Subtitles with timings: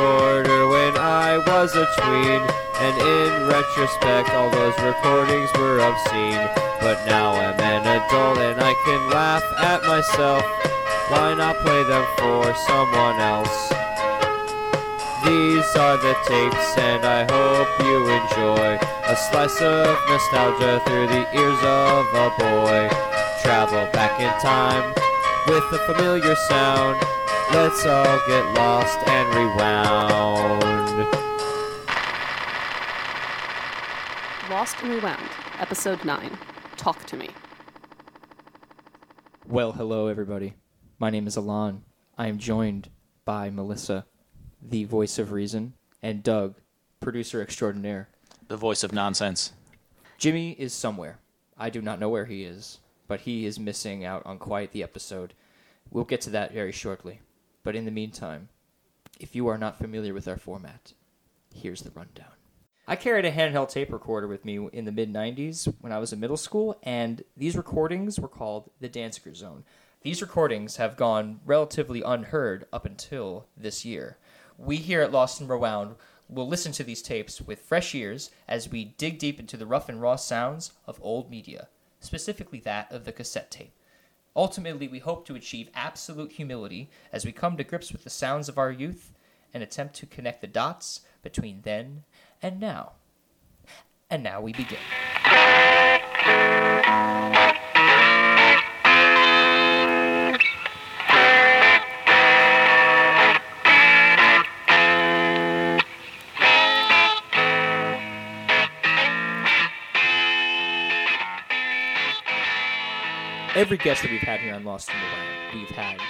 [0.00, 2.42] recorder when I was a tween.
[2.80, 6.48] And in retrospect, all those recordings were obscene.
[6.80, 10.42] But now I'm an adult and I can laugh at myself.
[11.10, 13.72] Why not play them for someone else?
[15.24, 21.26] These are the tapes, and I hope you enjoy a slice of nostalgia through the
[21.36, 22.88] ears of a boy.
[23.42, 25.09] Travel back in time
[25.46, 27.00] with a familiar sound.
[27.52, 30.60] Let's all get lost and rewound.
[34.50, 36.36] Lost and Rewound, Episode 9
[36.76, 37.28] Talk to Me.
[39.46, 40.54] Well, hello, everybody.
[40.98, 41.84] My name is Alon.
[42.18, 42.90] I am joined
[43.24, 44.06] by Melissa,
[44.60, 46.56] the voice of reason, and Doug,
[47.00, 48.08] producer extraordinaire.
[48.48, 49.52] The voice of nonsense.
[50.18, 51.20] Jimmy is somewhere.
[51.56, 54.84] I do not know where he is, but he is missing out on quite the
[54.84, 55.34] episode.
[55.90, 57.22] We'll get to that very shortly.
[57.64, 58.50] But in the meantime,
[59.18, 60.92] if you are not familiar with our format,
[61.52, 62.30] here's the rundown.
[62.86, 66.12] I carried a handheld tape recorder with me in the mid 90s when I was
[66.12, 69.64] in middle school, and these recordings were called the Danziger Zone.
[70.02, 74.18] These recordings have gone relatively unheard up until this year.
[74.56, 75.96] We here at Lost and Rewound
[76.28, 79.88] will listen to these tapes with fresh ears as we dig deep into the rough
[79.88, 81.66] and raw sounds of old media,
[82.00, 83.74] specifically that of the cassette tape.
[84.34, 88.48] Ultimately, we hope to achieve absolute humility as we come to grips with the sounds
[88.48, 89.12] of our youth
[89.52, 92.04] and attempt to connect the dots between then
[92.40, 92.92] and now.
[94.08, 94.78] And now we begin.
[113.60, 116.00] Every guest that we've had here on Lost in the we've had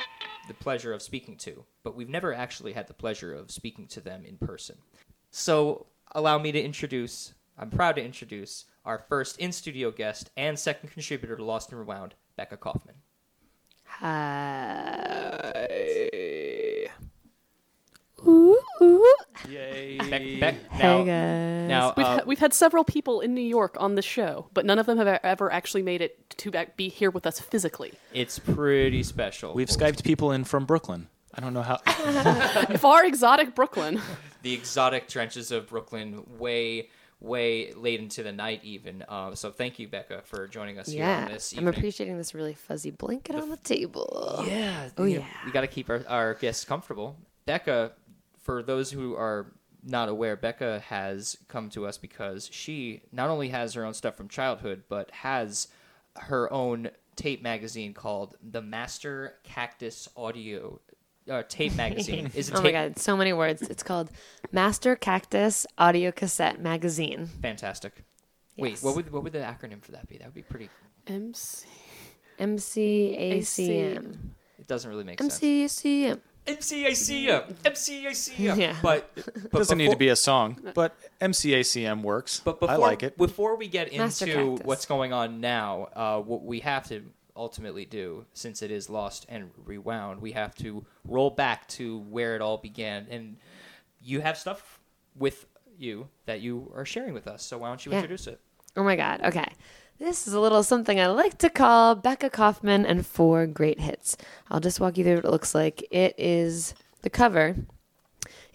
[0.47, 4.01] the pleasure of speaking to, but we've never actually had the pleasure of speaking to
[4.01, 4.77] them in person.
[5.33, 10.57] So, allow me to introduce, I'm proud to introduce, our first in studio guest and
[10.57, 12.95] second contributor to Lost and Rewound, Becca Kaufman.
[13.85, 15.40] Hi.
[19.51, 19.99] Yay.
[19.99, 21.69] Beck, Beck, Hey guys.
[21.69, 24.65] now We've, uh, ha- we've had several people in New York on the show, but
[24.65, 27.93] none of them have ever actually made it to back- be here with us physically.
[28.13, 29.53] it's pretty special.
[29.55, 31.09] We've Skyped people in from Brooklyn.
[31.35, 31.77] I don't know how.
[32.79, 34.01] Far exotic Brooklyn.
[34.43, 36.89] the exotic trenches of Brooklyn, way,
[37.21, 39.05] way late into the night, even.
[39.09, 42.35] Uh, so, thank you, Becca, for joining us here yeah, on this I'm appreciating this
[42.35, 44.43] really fuzzy blanket on the table.
[44.47, 44.89] Yeah.
[44.99, 45.27] Oh, you yeah.
[45.45, 47.17] we got to keep our, our guests comfortable.
[47.47, 47.93] Becca,
[48.41, 49.53] for those who are
[49.83, 54.17] not aware, Becca has come to us because she not only has her own stuff
[54.17, 55.69] from childhood, but has
[56.17, 60.81] her own tape magazine called the Master Cactus Audio
[61.31, 62.31] uh, Tape Magazine.
[62.35, 63.63] Is a Oh tape my god, so many words.
[63.63, 64.11] It's called
[64.53, 67.27] Master Cactus Audio Cassette Magazine.
[67.27, 68.05] fantastic.
[68.57, 70.19] Wait, what would what would the acronym for that be?
[70.19, 70.69] That would be pretty.
[71.07, 71.67] MC.
[72.39, 74.17] MCACM.
[74.59, 75.41] It doesn't really make sense.
[75.41, 76.21] MCACM.
[76.47, 78.57] MCACM, MCACM.
[78.57, 78.77] Yeah.
[78.83, 82.41] But, but Doesn't need to be a song, but MCACM works.
[82.45, 83.17] But before, I like it.
[83.17, 84.67] Before we get Master into Cactus.
[84.67, 87.03] what's going on now, uh, what we have to
[87.37, 92.35] ultimately do, since it is lost and rewound, we have to roll back to where
[92.35, 93.07] it all began.
[93.11, 93.37] And
[94.03, 94.81] you have stuff
[95.17, 95.47] with
[95.79, 97.45] you that you are sharing with us.
[97.45, 97.99] So why don't you Yeah.
[97.99, 98.41] introduce it?
[98.77, 99.21] Oh my god.
[99.25, 99.47] Okay.
[100.01, 104.17] This is a little something I like to call Becca Kaufman and four great hits.
[104.51, 105.87] I'll just walk you through what it looks like.
[105.91, 106.73] It is
[107.03, 107.55] the cover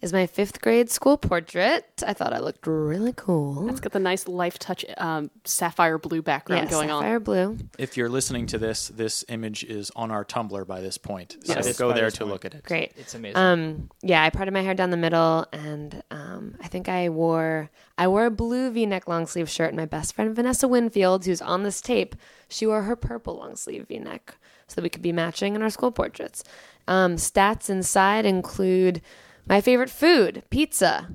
[0.05, 2.03] is my fifth grade school portrait.
[2.05, 3.67] I thought I looked really cool.
[3.69, 7.23] It's got the nice Lifetouch um, sapphire blue background yeah, going sapphire on.
[7.23, 7.57] blue.
[7.79, 11.37] If you're listening to this, this image is on our Tumblr by this point.
[11.43, 11.77] So Yes.
[11.77, 12.31] go there to point.
[12.31, 12.63] look at it.
[12.63, 12.93] Great.
[12.95, 13.37] It's amazing.
[13.37, 17.71] Um, yeah, I parted my hair down the middle, and um, I think I wore
[17.97, 19.69] I wore a blue V-neck long sleeve shirt.
[19.69, 22.15] And my best friend Vanessa Winfield, who's on this tape,
[22.47, 24.35] she wore her purple long sleeve V-neck
[24.67, 26.43] so that we could be matching in our school portraits.
[26.87, 29.01] Um, stats inside include
[29.47, 31.09] my favorite food, pizza,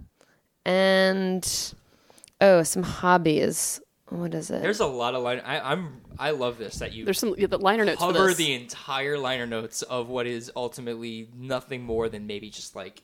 [0.64, 1.74] and
[2.40, 3.80] oh, some hobbies.
[4.08, 4.60] What is it?
[4.60, 5.40] There's a lot of line.
[5.44, 6.00] I, I'm.
[6.18, 8.36] I love this that you There's some yeah, the liner notes for cover this.
[8.36, 13.02] the entire liner notes of what is ultimately nothing more than maybe just like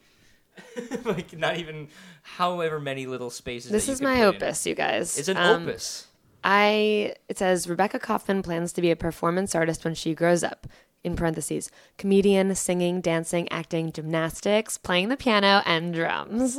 [1.05, 1.89] like not even
[2.23, 4.43] however many little spaces this that you is my put in.
[4.43, 5.17] opus, you guys.
[5.19, 6.09] it's an Um, opus
[6.45, 10.67] I it says Rebecca Kaufman plans to be a performance artist when she grows up.
[11.07, 16.59] In parentheses, comedian, singing, dancing, acting, gymnastics, playing the piano, and drums.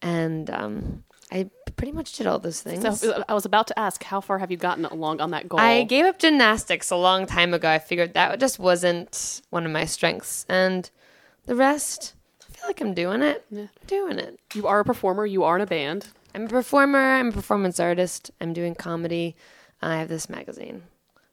[0.00, 1.02] And um,
[1.32, 3.00] I pretty much did all those things.
[3.00, 5.58] So I was about to ask, how far have you gotten along on that goal?
[5.58, 7.68] I gave up gymnastics a long time ago.
[7.68, 10.88] I figured that just wasn't one of my strengths, and
[11.46, 12.14] the rest
[12.48, 13.44] I feel like I'm doing it.
[13.50, 13.66] Yeah.
[13.88, 14.38] Doing it.
[14.54, 15.26] You are a performer.
[15.26, 16.06] You are in a band.
[16.36, 17.16] I'm a performer.
[17.16, 18.30] I'm a performance artist.
[18.40, 19.34] I'm doing comedy.
[19.82, 20.84] I have this magazine.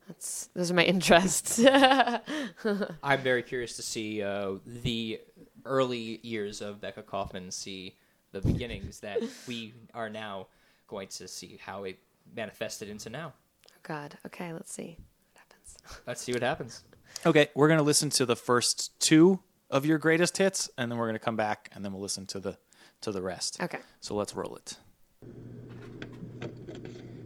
[0.07, 1.63] That's those are my interests.
[3.03, 5.21] I'm very curious to see uh, the
[5.65, 7.97] early years of Becca Kaufman, see
[8.31, 10.47] the beginnings that we are now
[10.87, 11.99] going to see how it
[12.35, 13.33] manifested into now.
[13.71, 14.17] Oh God.
[14.25, 14.97] Okay, let's see
[15.31, 16.01] what happens.
[16.07, 16.83] Let's see what happens.
[17.25, 19.39] Okay, we're gonna listen to the first two
[19.69, 22.39] of your greatest hits, and then we're gonna come back, and then we'll listen to
[22.39, 22.57] the
[23.01, 23.61] to the rest.
[23.61, 23.79] Okay.
[24.01, 24.77] So let's roll it.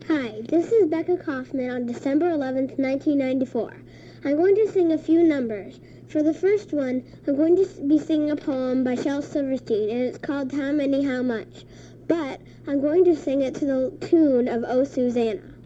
[0.08, 3.74] Hi, this is Becca Kaufman on December 11th, 1994.
[4.24, 5.82] I'm going to sing a few numbers.
[6.08, 10.04] For the first one, I'm going to be singing a poem by Shel Silverstein, and
[10.04, 11.66] it's called How Many, How Much.
[12.08, 15.57] But I'm going to sing it to the tune of Oh Susanna.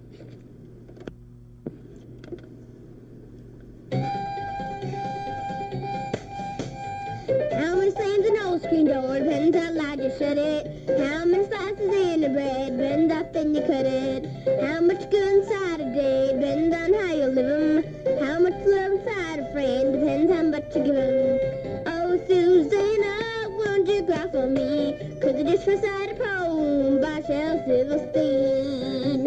[7.51, 10.67] How many slams an old screen door depends how loud you shut it.
[10.87, 14.25] How many slices in the bread bend up and you cut it.
[14.63, 17.83] How much good inside a day depends on how you live 'em.
[18.23, 21.39] How much love inside a friend depends how much you give 'em.
[21.87, 23.15] Oh, Susanna,
[23.57, 24.95] won't you cry for me?
[25.21, 29.23] Cause I just recited a poem by Shel Silverstein.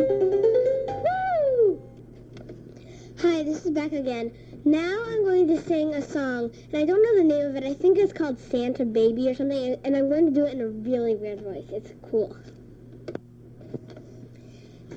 [1.05, 1.83] Woo!
[3.19, 4.33] Hi, this is Becca again.
[4.67, 7.65] Now I'm going to sing a song, and I don't know the name of it.
[7.65, 10.63] I think it's called Santa Baby or something, and I'm going to do it in
[10.63, 11.67] a really weird voice.
[11.71, 12.35] It's cool.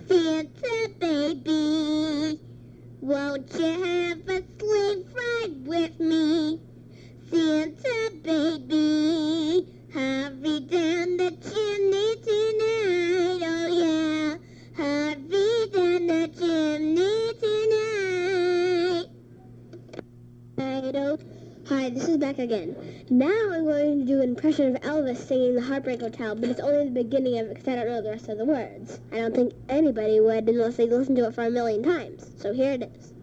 [0.07, 2.39] Santa Baby,
[3.01, 6.61] won't you have a sleigh ride with me?
[7.29, 12.76] Santa Baby, hurry down the chimney tonight.
[21.87, 22.75] Hi, this is Beck again.
[23.09, 26.59] Now I'm going to do an impression of Elvis singing the Heartbreak Hotel, but it's
[26.59, 28.99] only the beginning of it because I don't know the rest of the words.
[29.13, 32.29] I don't think anybody would unless they listened to it for a million times.
[32.39, 33.13] So here it is.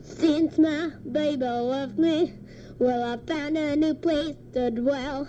[0.00, 2.32] Since my baby left me,
[2.78, 5.28] well, I found a new place to dwell.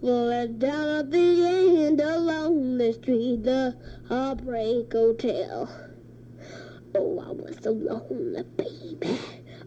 [0.00, 3.76] Well, it's down at the end along the street, the
[4.08, 5.68] Heartbreak Hotel.
[6.94, 9.18] Oh, I was so lonely, baby.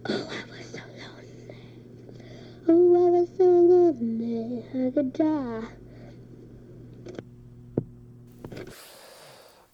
[0.07, 1.55] Oh, I was so lonely.
[2.67, 5.63] Oh, I was so lonely, I could die.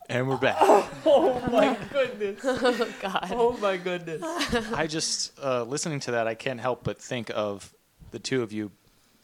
[0.09, 0.57] And we're back.
[1.07, 2.39] Oh my goodness.
[2.43, 3.27] Oh God.
[3.31, 4.21] Oh my goodness.
[4.73, 7.73] I just uh, listening to that, I can't help but think of
[8.11, 8.71] the two of you,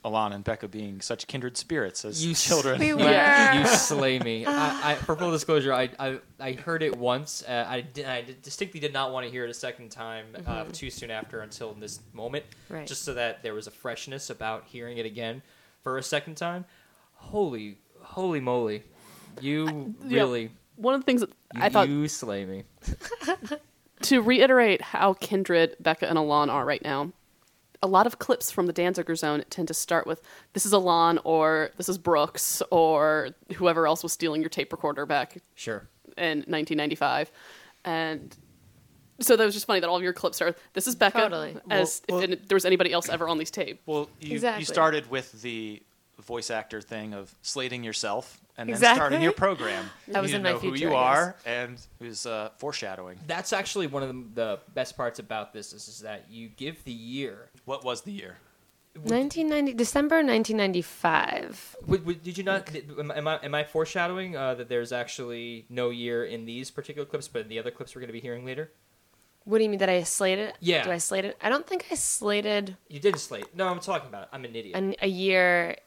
[0.04, 2.80] Alana and Becca, being such kindred spirits as You s- children.
[2.80, 3.52] We You- were.
[3.54, 4.46] You slay me.
[4.46, 7.44] I, I, for full disclosure, I, I, I heard it once.
[7.48, 10.66] Uh, I, did, I distinctly did not want to hear it a second time uh,
[10.72, 12.88] too soon after until this moment, Right.
[12.88, 15.42] just so that there was a freshness about hearing it again
[15.84, 16.66] for a second time.
[17.16, 18.84] Holy, holy moly!
[19.42, 20.16] You yeah.
[20.22, 22.64] really, One of the things that you, I thought you slay me.
[24.04, 27.12] to reiterate how kindred Becca and Alon are right now,
[27.84, 30.22] a lot of clips from the Danziger Zone tend to start with
[30.54, 35.06] "This is Alon" or "This is Brooks" or whoever else was stealing your tape recorder
[35.06, 35.88] back Sure.
[36.18, 37.32] in 1995,
[37.86, 38.36] and
[39.20, 41.58] so that was just funny that all of your clips are "This is Becca," Totally.
[41.70, 43.82] as Well, if there was anybody else ever on these tape.
[43.86, 44.62] Well, you, Exactly.
[44.62, 45.82] you started with the
[46.20, 48.98] voice actor thing of slating yourself and then Exactly.
[48.98, 49.90] starting your program.
[50.08, 52.26] That You was need in to my know who you I are, and it was
[52.26, 53.18] uh, foreshadowing.
[53.28, 56.84] That's actually one of the, the best parts about this is, is that you give
[56.84, 57.50] the year.
[57.66, 58.38] What was the year?
[58.94, 61.78] 1990 December 1995.
[61.88, 62.70] Would, would, did you not?
[63.00, 66.72] Am, I- am I am I foreshadowing uh, that there's actually no year in these
[66.72, 68.70] particular clips, but in the other clips we're going to be hearing later?
[69.46, 69.80] What do you mean?
[69.80, 70.54] that I slated?
[70.60, 70.84] Yeah.
[70.84, 71.36] Do I slate it?
[71.42, 73.56] I don't think I slated You did slate.
[73.56, 74.24] No, I'm talking about.
[74.24, 74.30] It.
[74.34, 74.76] I'm an idiot.
[74.76, 75.78] an, a year,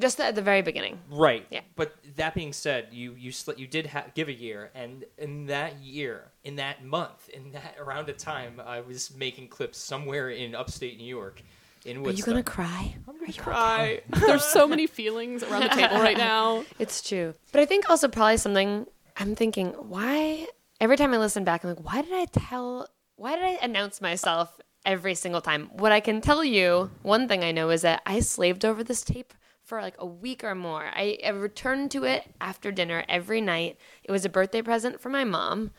[0.00, 0.98] just at the very beginning.
[1.10, 1.46] right.
[1.50, 1.60] Yeah.
[1.76, 5.46] But that being said, you you sl- you did ha- give a year, and in
[5.46, 10.30] that year, in that month, in that around a time, I was making clips somewhere
[10.30, 11.42] in upstate New York.
[11.84, 12.94] In Are you gonna cry?
[13.08, 14.02] I'm gonna cry.
[14.10, 16.64] There's so many feelings around the table right now.
[16.78, 17.34] It's true.
[17.52, 20.46] But I think also probably something I'm thinking, why
[20.80, 24.00] every time I listen back, I'm like, why did I tell why did I announce
[24.00, 25.70] myself every single time?
[25.72, 29.02] What I can tell you, one thing I know is that I slaved over this
[29.02, 29.34] tape
[29.70, 30.84] for like a week or more.
[30.92, 33.78] I, I returned to it after dinner every night.
[34.04, 35.70] It was a birthday present for my mom.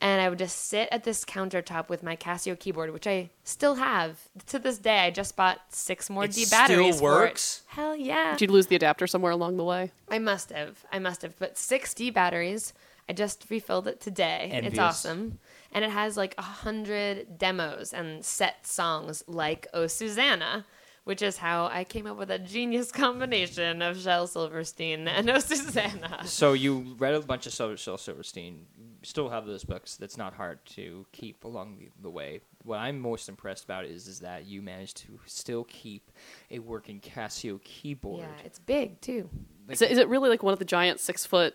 [0.00, 3.76] And I would just sit at this countertop with my Casio keyboard, which I still
[3.76, 4.98] have to this day.
[5.00, 7.00] I just bought six more It D still batteries.
[7.00, 7.28] for it.
[7.28, 7.62] works?
[7.68, 8.36] Hell yeah!
[8.36, 9.90] Did you lose the adapter somewhere along the way?
[10.08, 10.84] I must have.
[10.92, 11.36] I must have.
[11.38, 12.72] But 6D batteries.
[13.08, 14.50] I just refilled it today.
[14.64, 15.38] It's awesome.
[15.72, 20.64] And it has like a hundred demos and set songs like Oh Susanna,
[21.08, 25.38] which is how I came up with a genius combination of Shel Silverstein and O
[25.38, 26.20] Susanna.
[26.26, 28.66] So you read a bunch of Sil- Shel Silverstein.
[29.02, 29.96] Still have those books.
[29.96, 32.42] That's not hard to keep along the, the way.
[32.62, 36.10] What I'm most impressed about is is that you managed to still keep
[36.50, 38.20] a working Casio keyboard.
[38.20, 39.30] Yeah, it's big too.
[39.70, 41.54] Is it, is it really like one of the giant six foot?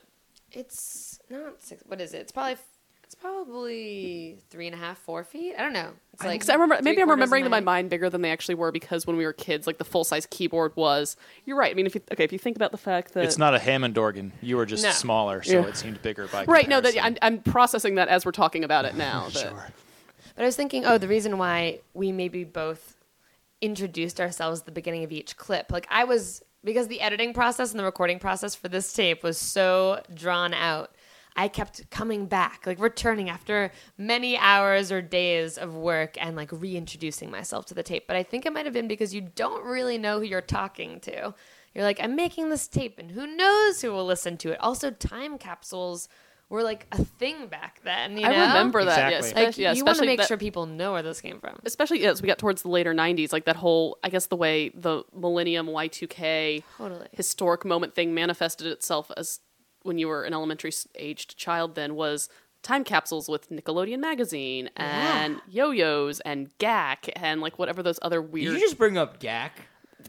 [0.51, 1.83] It's not six.
[1.85, 2.21] What is it?
[2.21, 2.57] It's probably
[3.13, 5.53] it's probably three and a half, four feet.
[5.57, 5.91] I don't know.
[6.13, 8.21] It's like Because I remember, maybe I'm remembering of them in my mind bigger than
[8.21, 8.71] they actually were.
[8.71, 11.15] Because when we were kids, like the full size keyboard was.
[11.45, 11.69] You're right.
[11.69, 13.59] I mean, if you okay, if you think about the fact that It's not a
[13.59, 14.33] Hammond organ.
[14.41, 14.89] You were just No.
[14.91, 15.67] smaller, so Yeah.
[15.67, 16.67] it seemed bigger by right.
[16.67, 16.95] No, that.
[17.03, 19.25] I'm, I'm processing that as we're talking about it now.
[19.33, 19.67] that- Sure.
[20.35, 22.95] But I was thinking, oh, the reason why we maybe both
[23.61, 25.71] introduced ourselves at the beginning of each clip.
[25.71, 29.37] Like I was because the editing process and the recording process for this tape was
[29.37, 30.91] so drawn out.
[31.35, 36.49] I kept coming back, like returning after many hours or days of work and like
[36.51, 38.05] reintroducing myself to the tape.
[38.07, 40.99] But I think it might have been because you don't really know who you're talking
[41.01, 41.33] to.
[41.73, 44.59] You're like, I'm making this tape and who knows who will listen to it.
[44.59, 46.07] Also, time capsules
[46.49, 48.15] were like a thing back then.
[48.15, 48.29] You know?
[48.31, 49.11] I remember that.
[49.11, 49.45] Yeah, Exactly.
[49.45, 51.57] Like yeah, you want to make that- sure people know where this came from.
[51.65, 54.69] especially as we got towards the later 90s like that whole i guess the way
[54.75, 57.07] the millennium y2k Totally.
[57.11, 59.39] historic moment thing manifested itself as
[59.83, 62.29] when you were an elementary aged child then was
[62.61, 68.31] time capsules with nickelodeon magazine and yo-yos and Gak and like whatever those other Did
[68.31, 69.51] weird you just bring up Gak?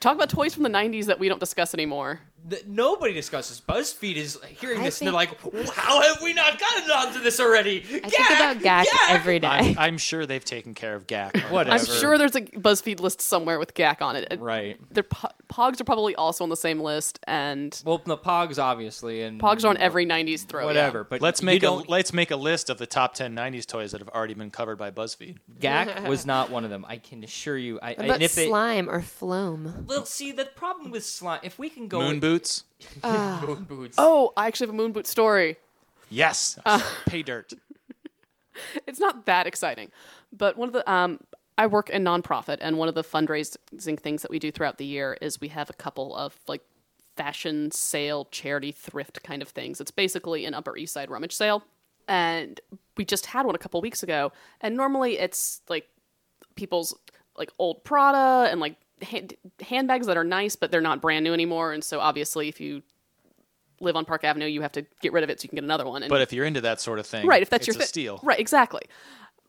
[0.01, 3.59] talk about toys from the 90s that we don't discuss anymore The, nobody discusses.
[3.67, 5.31] BuzzFeed is hearing I this and they're like,
[5.71, 9.47] "How have we not gotten onto this already?" I think about Gak every day.
[9.49, 11.35] I'm, I'm sure they've taken care of Gak.
[11.51, 11.75] Whatever.
[11.77, 14.79] i'm sure there's a buzzfeed list somewhere with Gak on it Right.
[14.93, 19.23] their po- pogs are probably also on the same list and Well, the Pogs obviously,
[19.23, 20.67] and pogs are on every 90s throw yeah.
[20.67, 21.03] whatever.
[21.05, 23.93] But Let's make a don't- let's make a list of the top ten '90s toys
[23.93, 25.39] that have already been covered by BuzzFeed.
[25.61, 26.85] Gak was not one of them.
[26.87, 27.81] I can assure you.
[27.81, 29.85] I, What about and if they, slime or floam?
[29.87, 31.41] well, see the problem with slime.
[31.43, 32.65] If we can go Moon with- boots.
[33.47, 33.97] moon boots.
[33.99, 35.57] Oh, I actually have a moon boot story.
[36.11, 36.59] Yes.
[37.07, 37.53] Pay dirt.
[38.87, 39.91] It's not that exciting,
[40.33, 41.19] but one of the um,
[41.59, 44.85] I work in nonprofit, and one of the fundraising things that we do throughout the
[44.85, 46.63] year is we have a couple of like
[47.17, 49.81] fashion sale, charity thrift kind of things.
[49.81, 51.65] It's basically an Upper East Side rummage sale,
[52.07, 52.61] and
[52.97, 54.31] we just had one a couple weeks ago.
[54.61, 55.89] And normally it's like
[56.55, 56.97] people's
[57.37, 61.33] like old Prada and like hand- handbags that are nice, but they're not brand new
[61.35, 61.73] anymore.
[61.73, 62.83] And so obviously, if you
[63.81, 65.65] live on Park Avenue, you have to get rid of it so you can get
[65.65, 66.03] another one.
[66.03, 68.21] And But if you're into that sort of thing, right if that's your thi- steal.
[68.23, 68.83] right exactly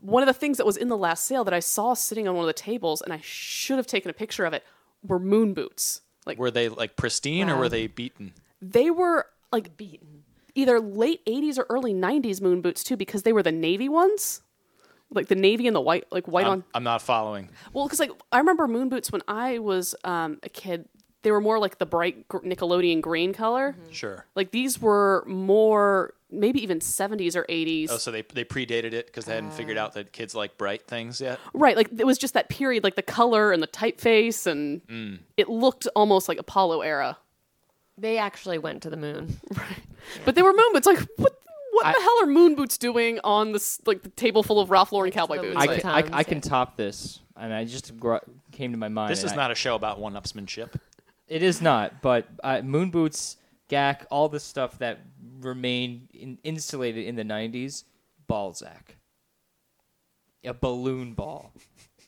[0.02, 2.36] one of the things that was in the last sale that i saw sitting on
[2.36, 4.62] one of the tables and i should have taken a picture of it
[5.08, 8.34] were moon boots like Were they like pristine or were they beaten?
[8.62, 10.26] they were like Beaten.
[10.54, 14.42] either late 80s or early 90s moon boots too because they were the navy ones
[15.12, 17.50] like the navy and the white like white on I'm, I'm not following.
[17.74, 20.88] well because like i remember moon boots when i was um, a kid
[21.22, 24.26] they were more like the bright nickelodeon green color Sure.
[24.36, 29.06] like these were more maybe even 70s or 80s Oh, so they they predated it
[29.08, 31.40] because they hadn't figured out that kids like bright things yet.
[31.54, 35.20] Right, like it was just that period, like the color and the typeface, and Mm.
[35.38, 37.18] it looked almost like Apollo era.
[37.98, 39.40] They actually went to the moon.
[39.56, 39.78] Right.
[40.26, 40.86] But they were moon boots.
[40.88, 41.40] Like what?
[41.76, 44.92] What the hell are moon boots doing on this like the table full of Ralph
[44.92, 45.56] Lauren cowboy boots?
[45.58, 46.42] I Like- Like, can, I, I can yeah.
[46.50, 48.18] top this, and I just gr-
[48.52, 49.12] came to my mind.
[49.12, 50.74] This is not a show about one-upsmanship.
[51.28, 53.38] It is not, but uh, moon boots,
[53.70, 55.00] Gak, all the stuff that
[55.42, 57.84] remained in, insulated in the '90s.
[58.28, 58.96] Balzac,
[60.44, 61.52] a balloon ball.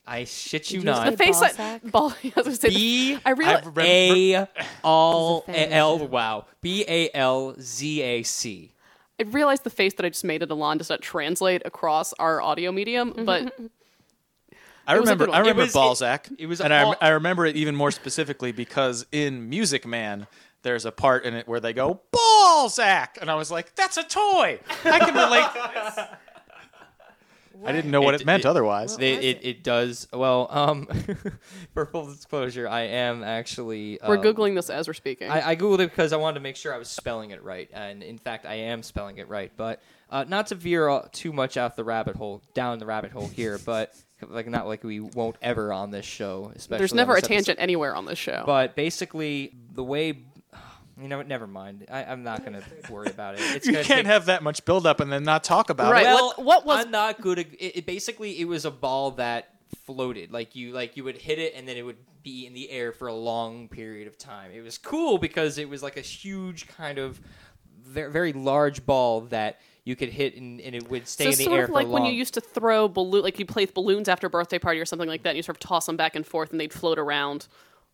[0.06, 1.04] I shit you Did you not.
[1.04, 1.90] say the face, I, Balzac?
[1.90, 2.14] ball.
[2.24, 4.48] I was gonna say, B I real- I've re- A
[4.82, 6.04] all This is a famous L show.
[6.06, 8.72] wow B A L Z A C.
[9.20, 12.40] I realized the face that I just made at Alon does not translate across our
[12.40, 13.24] audio medium, mm-hmm.
[13.24, 13.52] but
[14.86, 15.34] I It was a remember.
[15.34, 16.28] I remember It was- Balzac.
[16.30, 19.86] it- it was and all- I, I remember it even more specifically because in Music
[19.86, 20.26] Man,
[20.62, 24.02] there's a part in it where they go Balzac, and I was like, "That's a
[24.02, 24.58] toy.
[24.84, 26.08] I can relate."
[27.62, 27.68] to.
[27.68, 28.96] I didn't know what it, It- meant it- otherwise.
[28.98, 30.46] It, it, it does well.
[30.50, 30.86] Um,
[31.74, 35.30] for full disclosure, I am actually we're um, googling this as we're speaking.
[35.30, 37.68] I, I googled it because I wanted to make sure I was spelling it right,
[37.72, 39.52] and in fact, I am spelling it right.
[39.56, 43.28] But uh, not to veer too much off the rabbit hole, down the rabbit hole
[43.28, 43.94] here, but
[44.28, 46.50] like not like we won't ever on this show.
[46.54, 47.34] Especially There's never a episode.
[47.34, 48.42] tangent anywhere on this show.
[48.46, 50.24] But basically, the way.
[51.00, 51.86] You know, what, never mind.
[51.90, 53.40] I, I'm not going to worry about it.
[53.40, 56.02] It's you gonna can't take, have that much buildup and then not talk about Right.
[56.02, 56.06] it.
[56.06, 57.38] Well, what- what was- I'm not good.
[57.38, 59.54] At, it, it basically it was a ball that
[59.86, 60.32] floated.
[60.32, 62.92] Like you, like you would hit it, and then it would be in the air
[62.92, 64.50] for a long period of time.
[64.52, 67.20] It was cool because it was like a huge kind of
[67.84, 71.36] very, very large ball that you could hit, and, and it would stay so in
[71.38, 72.02] the sort air of for like long.
[72.02, 74.78] when you used to throw balloon, like you play with balloons after a birthday party
[74.80, 75.30] or something like that.
[75.30, 77.46] And you sort of toss them back and forth, and they'd float around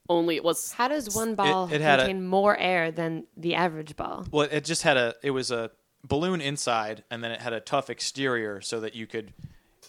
[0.09, 3.55] only it was How does one ball it had a- contain more air than the
[3.55, 4.27] average ball?
[4.31, 5.15] Well, it just had a.
[5.23, 5.71] It was a
[6.07, 9.33] balloon inside, and then it had a tough exterior, so that you could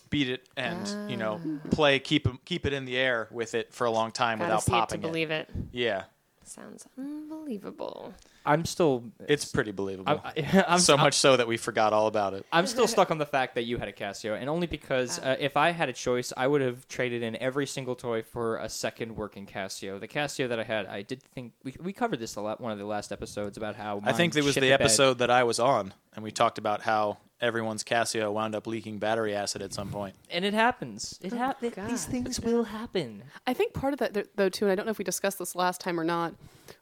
[0.09, 1.67] beat it and you know ah.
[1.71, 4.49] play keep it- keep it in the air with it for a long time Gotta
[4.49, 5.49] without see it to popping believe it.
[5.71, 6.03] Yeah,
[6.47, 8.13] Sounds unbelievable.
[8.45, 9.05] I'm still.
[9.27, 10.21] it's pretty believable.
[10.23, 12.45] I'm, I'm so much so that we forgot all about it.
[12.51, 15.35] I'm still stuck on the fact that you had a Casio, and only because uh,
[15.39, 18.69] if I had a choice, I would have traded in every single toy for a
[18.69, 19.99] second working Casio.
[19.99, 22.71] The Casio that I had, I did think we, we covered this a lot one
[22.71, 24.81] of the last episodes about how I think it was shit the bed.
[24.81, 28.97] episode that I was on, and we talked about how everyone's Casio wound up leaking
[28.97, 30.15] battery acid at some point.
[30.29, 31.19] and it happens.
[31.21, 33.23] It hap- th- These things will happen.
[33.45, 35.55] I think part of that though too, and I don't know if we discussed this
[35.55, 36.33] last time or not,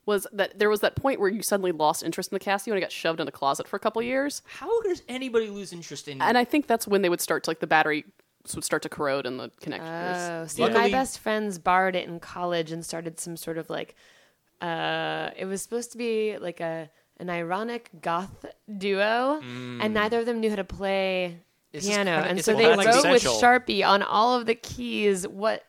[0.05, 2.77] was that there was that point where you suddenly lost interest in the Casio and
[2.77, 6.07] it got shoved in a closet for a couple years, How does anybody lose interest
[6.07, 6.21] in?
[6.21, 8.05] and I think that's when they would start to like the battery
[8.53, 10.43] would start to corrode in the connectors.
[10.43, 13.69] Oh, see, Luckily- my best friends borrowed it in college and started some sort of
[13.69, 13.95] like,
[14.61, 18.45] uh, it was supposed to be like a an ironic goth
[18.77, 21.39] duo, and neither of them knew how to play
[21.87, 23.23] piano, kinda- and so they wrote like with.
[23.41, 25.63] Sharpie on all of the keys what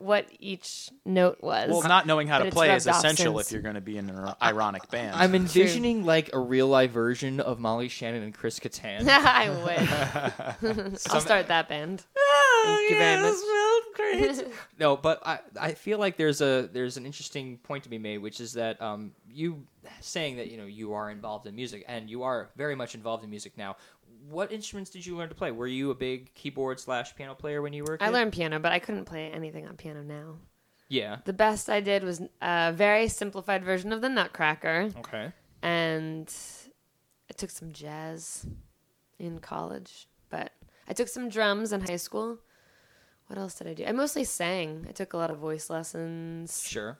[0.00, 1.68] what each note was.
[1.70, 3.48] Well, not knowing how But to it's play is rubbed off essential since.
[3.48, 5.14] if you're going to be in an ironic band.
[5.14, 9.06] I'm envisioning like a real life version of Molly Shannon and Chris Kattan.
[9.08, 9.50] I
[10.60, 10.98] would.
[11.10, 12.02] I'll start that band.
[12.64, 14.44] Thank you very much.
[14.78, 18.18] no, but I, I feel like there's a there's an interesting point to be made,
[18.18, 19.62] which is that um, you
[20.00, 23.24] saying that you know you are involved in music and you are very much involved
[23.24, 23.76] in music now.
[24.28, 25.50] What instruments did you learn to play?
[25.50, 27.94] Were you a big keyboard slash piano player when you were?
[27.94, 28.04] A kid?
[28.04, 30.36] I learned piano, but I couldn't play anything on piano now.
[30.88, 31.18] Yeah.
[31.24, 35.32] The best I did was a very simplified version of the Nutcracker, Okay.
[35.62, 36.32] and
[37.30, 38.44] I took some jazz
[39.18, 40.52] in college, but
[40.88, 42.38] I took some drums in high school.
[43.28, 43.84] What else did I do?
[43.84, 44.86] I mostly sang.
[44.88, 46.98] I took a lot of voice lessons, Sure.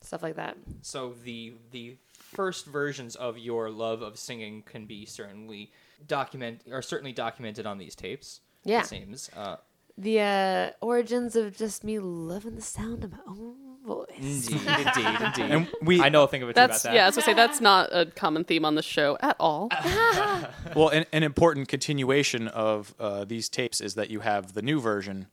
[0.00, 0.56] stuff like that.
[0.80, 5.70] So the the first versions of your love of singing can be certainly
[6.06, 8.40] document are certainly documented on these tapes.
[8.64, 8.80] Yeah.
[8.80, 9.30] It seems.
[9.36, 9.56] Uh,
[9.96, 14.06] The uh, origins of just me loving the sound of my own voice.
[14.18, 15.50] indeed, indeed, indeed.
[15.50, 16.96] And we- I know a thing of it too That's about that.
[16.96, 17.06] yeah.
[17.06, 19.68] As I say, that's not a common theme on the show at all.
[20.76, 24.80] well, an, an important continuation of uh, these tapes is that you have the new
[24.80, 25.26] version.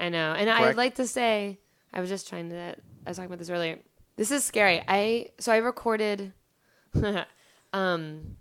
[0.00, 0.32] I know.
[0.32, 0.76] And I'd Correct.
[0.76, 1.58] like to say,
[1.92, 3.78] I was just trying to, I was talking about this earlier.
[4.16, 4.82] This is scary.
[4.86, 6.32] I, so I recorded,
[7.72, 8.36] um,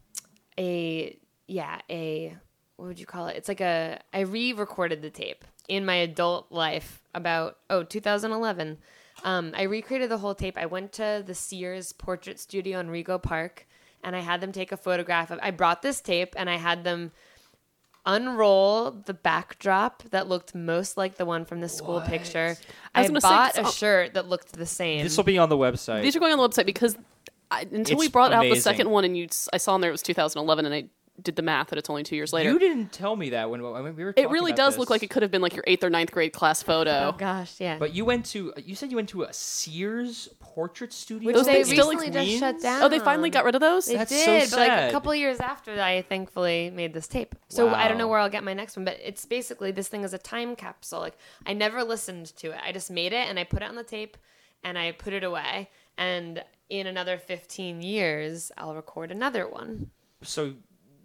[0.57, 2.35] a, yeah, a,
[2.75, 3.37] what would you call it?
[3.37, 8.77] It's like a, I re recorded the tape in my adult life about, oh, 2011.
[9.23, 10.57] Um, I recreated the whole tape.
[10.57, 13.65] I went to the Sears Portrait Studio in Rego Park
[14.03, 16.83] and I had them take a photograph of, I brought this tape and I had
[16.83, 17.11] them
[18.05, 22.55] unroll the backdrop that looked most like the one from the school picture.
[22.95, 25.03] I I, was gonna say, bought 'cause a I'll- shirt that looked the same.
[25.03, 26.03] This will be on the website.
[26.03, 26.97] These are going on the website because
[27.51, 28.61] I, until we It's brought out the amazing.
[28.61, 30.85] second one and you, s- I saw in there it was 2011, and I
[31.21, 32.51] did the math that it's only two years later.
[32.51, 34.13] You didn't tell me that when, when we were.
[34.15, 36.11] it really about does look like it could have been like your eighth or ninth
[36.11, 37.11] grade class oh, photo.
[37.13, 37.77] oh gosh, yeah.
[37.77, 38.53] But you went to.
[38.57, 41.27] You said you went to a Sears portrait studio.
[41.27, 42.39] Which Those they still recently just Queens?
[42.39, 42.83] shut down.
[42.83, 43.87] Oh, they finally got rid of those.
[43.87, 47.07] They That's so did, but like a couple years after that, I thankfully made this
[47.07, 47.35] tape.
[47.49, 50.03] So I don't know where I'll get my next one, but it's basically this thing
[50.03, 50.99] is a time capsule.
[50.99, 52.59] Like I never listened to it.
[52.63, 54.17] I just made it and I put it on the tape
[54.63, 55.69] and I put it away.
[55.97, 59.91] And in another 15 years, I'll record another one.
[60.23, 60.53] So,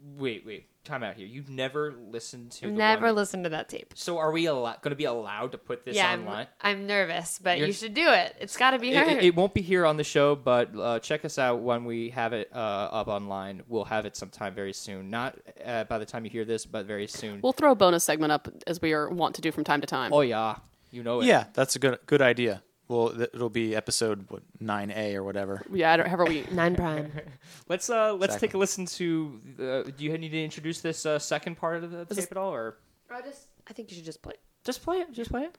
[0.02, 0.66] wait, wait.
[0.84, 1.28] Time out here.
[1.28, 2.66] You've never listened to.
[2.66, 3.92] the Never one- listened to that tape.
[3.94, 6.48] So are we al- going to be allowed to put this yeah, I'm, online?
[6.60, 8.34] I'm nervous, but You're- you should do it.
[8.40, 10.98] It's got to be It, it- it won't be here on the show, but uh,
[10.98, 13.62] check us out when we have it uh, up online.
[13.68, 15.08] We'll have it sometime very soon.
[15.08, 17.40] Not uh, by the time you hear this, but very soon.
[17.42, 19.86] We'll throw a bonus segment up as we are want to do from time to
[19.86, 20.12] time.
[20.12, 20.56] oh yeah,
[20.90, 21.26] you know it.
[21.26, 22.60] Yeah, that's a good good idea.
[22.92, 25.62] Well, it'll be episode what, 9A or whatever.
[25.72, 26.44] Yeah, I don't, however we.
[26.52, 27.11] Nine prime.
[27.68, 28.48] Let's uh let's Exactly.
[28.48, 29.40] take a listen to.
[29.59, 32.52] Uh, do you need to introduce this uh, second part of the tape at all,
[32.52, 32.76] or
[33.11, 34.35] I just, I think you should just play.
[34.62, 35.11] just play it?
[35.12, 35.57] Just play it.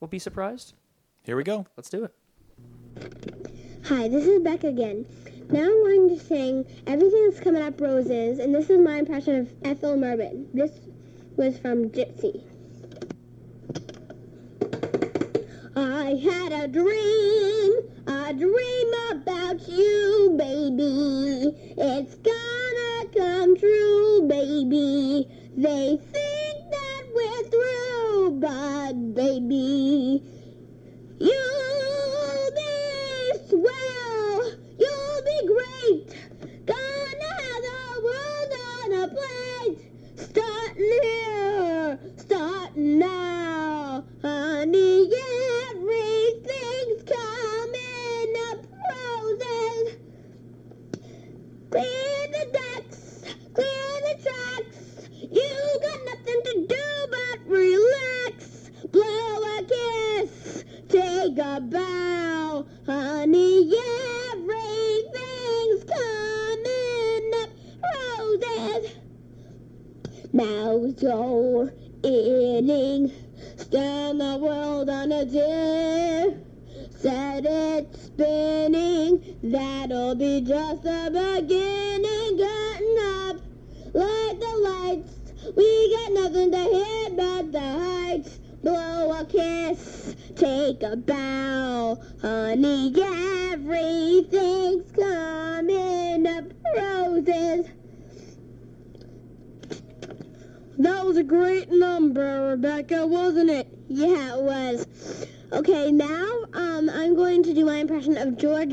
[0.00, 0.74] We'll be surprised.
[1.22, 1.66] Here we go.
[1.76, 2.12] Let's do it.
[3.84, 5.06] Hi, this is Becca again.
[5.50, 9.36] Now I'm going to sing Everything That's Coming Up Roses, and this is my impression
[9.36, 10.48] of Ethel Merman.
[10.52, 10.72] This
[11.36, 12.42] was from Gypsy.
[16.04, 17.72] I had a dream,
[18.06, 21.56] a dream about you, baby.
[21.78, 25.26] It's gonna come true, baby.
[25.56, 30.22] They think that we're through, but baby,
[31.18, 31.83] You'll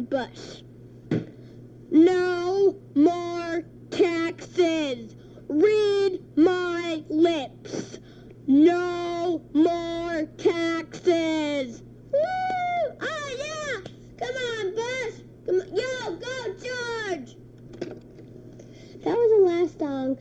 [0.02, 0.62] of George Bush.
[1.92, 5.16] No more taxes.
[5.48, 8.00] Read my lips.
[8.48, 11.82] No more taxes.
[12.12, 12.98] Woo!
[13.02, 13.82] Oh yeah!
[14.18, 15.16] Come on, Bush.
[15.46, 15.68] Come on.
[15.76, 17.36] Yo, go George.
[19.04, 20.18] That was the last song.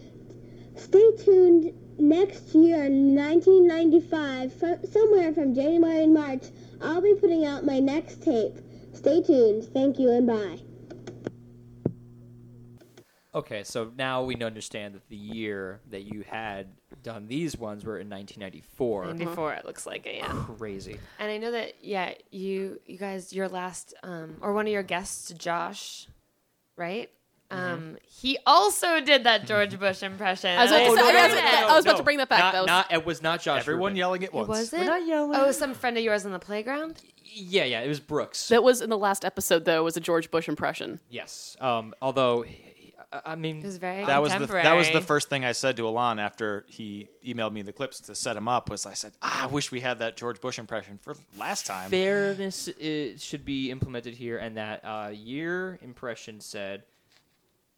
[0.76, 6.44] Stay tuned next year, 1995, fro- somewhere from January and March.
[6.80, 8.56] I'll be putting out my next tape.
[8.92, 9.64] Stay tuned.
[9.72, 10.58] Thank you and bye.
[13.32, 16.66] Okay, so now we understand that the year that you had
[17.04, 19.04] done these ones were in 1994.
[19.14, 20.44] 94, it looks like it, yeah.
[20.58, 20.98] Crazy.
[21.20, 24.82] And I know that, yeah, you you guys, your last, um, or one of your
[24.82, 26.08] guests, Josh,
[26.76, 27.08] right?
[27.50, 30.50] Um, he also did that George Bush impression.
[30.50, 31.26] I was, about to, say- I I
[31.64, 32.40] was- I was about to bring that back.
[32.40, 33.60] Not, that was, not, it was not Josh.
[33.60, 33.96] Everyone Rubin.
[33.96, 34.48] yelling at It once.
[34.48, 34.86] wasn't?
[34.86, 35.36] not yelling.
[35.40, 37.00] Oh, some friend of yours on the playground?
[37.24, 38.48] Yeah, yeah, it was Brooks.
[38.48, 39.82] that was in the last episode though.
[39.84, 41.00] Was a George Bush impression.
[41.10, 41.56] yes.
[41.60, 42.56] Um, although, I-
[43.24, 44.62] I mean, It was very That was the contemporary.
[44.62, 47.98] that was the first thing I said to Alon after he emailed me the clips
[48.02, 48.70] to set him up.
[48.70, 51.90] Was I said, ah, I wish we had that George Bush impression for last time.
[51.90, 56.84] fairness uh, should be implemented here, and that uh, year impression said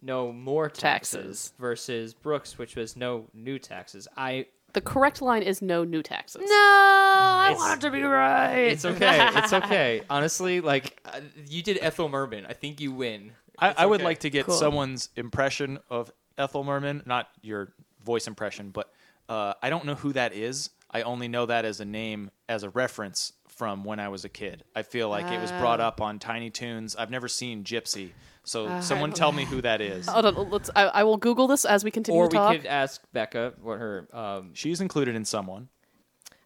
[0.03, 1.53] no more taxes, Taxes.
[1.59, 4.07] versus Brooks, which was no new taxes.
[4.17, 6.41] I The correct line is no new taxes.
[6.43, 8.55] No, I It's- want it to be right.
[8.57, 10.01] it's okay, it's okay.
[10.09, 13.31] Honestly, like uh, you did Ethel Merman, I think you win.
[13.59, 14.05] I, I would okay.
[14.05, 14.55] like to get Cool.
[14.55, 17.71] someone's impression of Ethel Merman, not your
[18.03, 18.91] voice impression, but
[19.29, 20.71] uh, I don't know who that is.
[20.89, 24.29] I only know that as a name, as a reference from when I was a
[24.29, 24.63] kid.
[24.75, 25.87] I feel like it was brought Ah.
[25.89, 26.95] up on Tiny Toons.
[26.95, 28.09] I've never seen Gypsy,
[28.43, 30.07] so someone tell me who that is.
[30.07, 30.69] Hold on, let's.
[30.75, 33.79] I, I will Google this as we continue Or to we could ask Becca what
[33.79, 34.07] her.
[34.13, 35.69] Um, She's included in someone.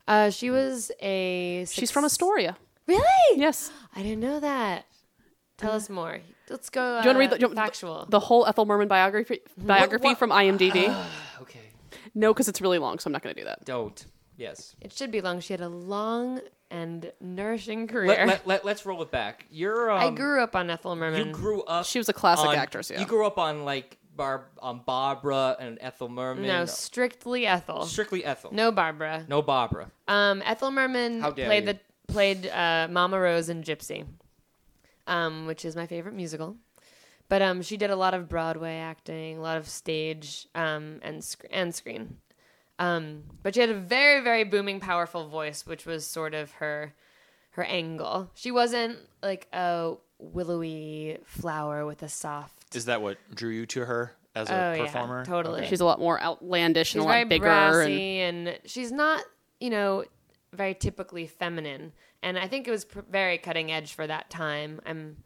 [0.07, 1.65] Uh, she was a.
[1.69, 2.57] She's from Astoria.
[2.87, 3.03] Really?
[3.35, 3.71] Yes.
[3.95, 4.85] I didn't know that.
[5.57, 6.19] Tell us more.
[6.49, 7.01] Let's go.
[7.01, 8.05] Do you want to read uh, the, do you factual?
[8.07, 10.87] the whole Ethel Merman biography biography what- from IMDb?
[11.41, 11.71] okay,
[12.15, 13.65] no, because it's really long, so I'm not going to do that.
[13.65, 14.05] don't.
[14.37, 14.75] Yes.
[14.79, 15.39] it should be long.
[15.39, 18.07] She had a long and nourishing career.
[18.07, 19.45] Let, let, let, let's roll it back.
[19.49, 19.89] You're.
[19.97, 21.19] Um, I grew up on Ethel Merman.
[21.19, 21.41] You Merman.
[21.41, 21.85] grew up.
[21.85, 22.99] She was a classic on- actress, yeah.
[22.99, 26.45] You grew up on like Barb, on Barbara and Ethel Merman.
[26.47, 27.85] no, strictly Ethel.
[27.85, 28.51] strictly Ethel.
[28.53, 29.25] No Barbara.
[29.27, 29.91] no Barbara.
[30.07, 31.73] Um, Ethel Merman played you.
[31.73, 34.05] the played uh, Mama Rose in Gypsy,
[35.07, 36.57] um, which is my favorite musical.
[37.29, 41.23] But um, she did a lot of Broadway acting, a lot of stage um, and
[41.23, 42.17] sc- and screen.
[42.79, 46.93] Um, but she had a very very booming, powerful voice, which was sort of her
[47.51, 48.29] her angle.
[48.35, 52.75] She wasn't like a willowy flower with a soft.
[52.75, 55.25] Is that what drew you to her as a Oh, yeah, performer?
[55.25, 55.61] totally.
[55.61, 55.69] Okay.
[55.69, 57.43] She's a lot more outlandish She's and a very lot bigger.
[57.45, 58.59] brassy And and...
[58.65, 59.23] she's not,
[59.59, 60.03] you know,
[60.53, 61.93] very typically feminine.
[62.21, 64.81] And I think it was pr- very cutting edge for that time.
[64.85, 65.17] I'm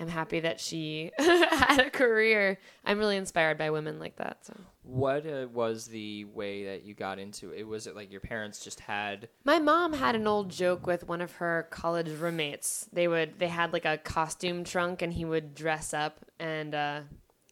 [0.00, 2.58] I'm happy that she had a career.
[2.84, 4.38] I'm really inspired by women like that.
[4.46, 7.64] So What uh, was the way that you got into it?
[7.64, 9.28] Was it like your parents just had?
[9.44, 12.88] my mom had an old joke with one of her college roommates.
[12.92, 17.00] They would they had like a costume trunk, and he would dress up and uh,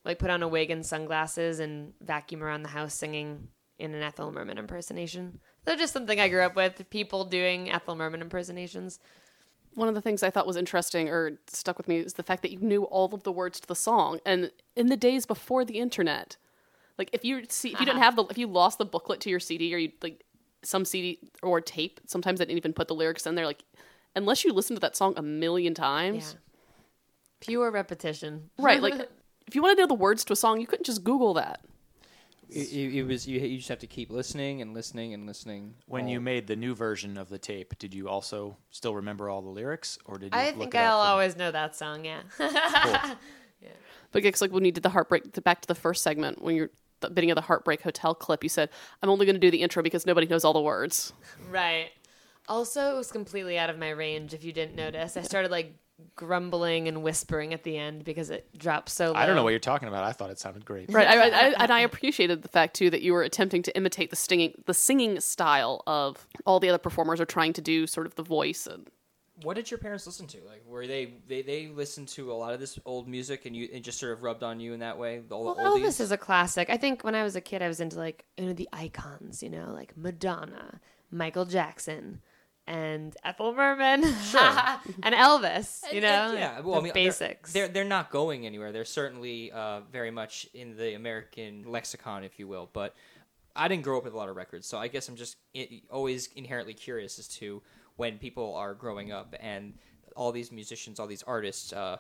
[0.07, 4.03] like put on a wig and sunglasses and vacuum around the house singing in an
[4.03, 5.39] Ethel Merman impersonation.
[5.65, 6.89] They're just something I grew up with.
[6.89, 8.99] People doing Ethel Merman impersonations.
[9.79, 12.43] One of the things I thought was interesting or stuck with me is the fact
[12.43, 14.19] that you knew all of the words to the song.
[14.27, 16.37] And in the days before the internet,
[16.99, 18.05] like if you see if you didn't uh-huh.
[18.05, 20.25] have the if you lost the booklet to your CD or you like
[20.63, 23.47] some CD or tape, sometimes they didn't even put the lyrics in there.
[23.47, 23.63] Like
[24.17, 26.37] unless you listen to that song a million Yeah, times,
[27.41, 28.51] pure repetition.
[28.59, 28.83] right?
[28.83, 28.95] Like
[29.47, 31.61] if you want to know the words to a song, you couldn't just Google that.
[32.51, 35.75] It, it, it was you, you just have to keep listening and listening and listening.
[35.87, 39.29] When all- you made the new version of the tape, did you also still remember
[39.29, 40.39] all the lyrics, or did you?
[40.41, 42.05] I look think it I'll from- always know that song.
[42.05, 42.23] Yeah.
[43.61, 43.71] Yeah.
[44.13, 46.55] But it's like when you did the heartbreak to back to the first segment when
[46.55, 48.71] you're the beginning of the heartbreak hotel clip, you said,
[49.03, 51.13] "I'm only going to do the intro because nobody knows all the words."
[51.51, 51.91] Right.
[52.49, 54.33] Also, it was completely out of my range.
[54.33, 55.75] If you didn't notice, I started like
[56.15, 59.15] grumbling and whispering at the end because it drops so low.
[59.15, 60.05] I don't know what you're talking about.
[60.05, 60.93] I thought it sounded great.
[60.93, 64.11] Right, I, I, and I appreciated the fact too that you were attempting to imitate
[64.11, 68.07] the singing, the singing style of all the other performers are trying to do, sort
[68.07, 68.67] of the voice.
[68.67, 68.89] And
[69.43, 70.39] What did your parents listen to?
[70.47, 73.69] Like, were they they they listened to a lot of this old music, and you
[73.73, 75.23] it just sort of rubbed on you in that way?
[75.31, 75.85] All Well, the oldies.
[75.85, 76.71] Elvis is a classic.
[76.71, 79.43] I think when I was a kid, I was into like you know the icons,
[79.43, 80.81] you know, like Madonna,
[81.11, 82.21] Michael Jackson,
[82.69, 85.83] and Ethel Merman, and Elvis.
[85.93, 86.61] You know, yeah.
[86.61, 87.53] Well, the I mean, they're- basics.
[87.53, 88.71] They're, they're not going anywhere.
[88.73, 92.69] They're certainly uh, very much in the American lexicon, if you will.
[92.73, 92.95] But
[93.57, 95.37] I didn't grow up with a lot of records, so I guess I'm just
[95.91, 97.63] always inherently curious as to
[97.97, 99.75] when people are growing up and
[100.15, 101.73] all these musicians, all these artists.
[101.73, 101.97] Uh,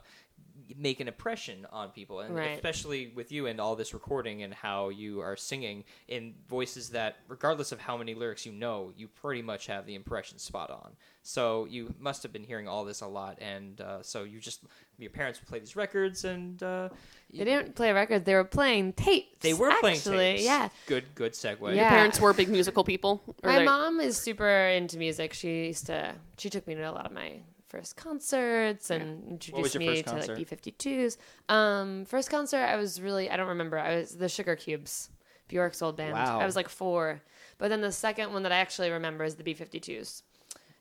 [0.76, 2.50] make an impression on people and Right.
[2.50, 7.16] especially with you and all this recording and how you are singing in voices that
[7.26, 10.94] regardless of how many lyrics you know you pretty much have the impression spot on
[11.22, 14.60] so you must have been hearing all this a lot and uh, so you just
[14.98, 16.90] your parents would play these records and uh,
[17.32, 19.36] they didn't play records; they were playing tapes.
[19.40, 20.42] they were playing tapes.
[20.44, 21.88] Yeah, good good segue Yeah.
[21.88, 23.22] parents were big musical people.
[23.42, 25.32] My they- mom is super into music.
[25.34, 26.14] She used to.
[26.36, 30.30] She took me to a lot of my first concerts and introduced me to like
[30.30, 31.16] B52s.
[31.48, 33.78] Um, first concert, I was really I don't remember.
[33.78, 35.10] I was the Sugar Cubes,
[35.48, 36.14] Bjork's old band.
[36.14, 36.40] Wow.
[36.40, 37.20] I was like four.
[37.58, 40.22] But then the second one that I actually remember is the B52s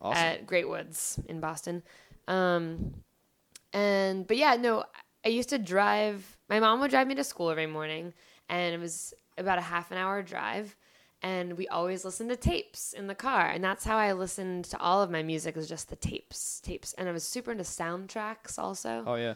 [0.02, 0.24] awesome.
[0.24, 1.84] at Great Woods in Boston.
[2.28, 2.94] Um,
[3.74, 4.84] and but yeah, no,
[5.26, 6.38] I used to drive.
[6.50, 8.14] My mom would drive me to school every morning,
[8.50, 10.76] and it was about a half an hour drive.
[11.24, 14.80] And we always listened to tapes in the car, and that's how I listened to
[14.80, 15.56] all of my music.
[15.56, 19.04] Was just the tapes, tapes, and I was super into soundtracks also.
[19.08, 19.34] oh yeah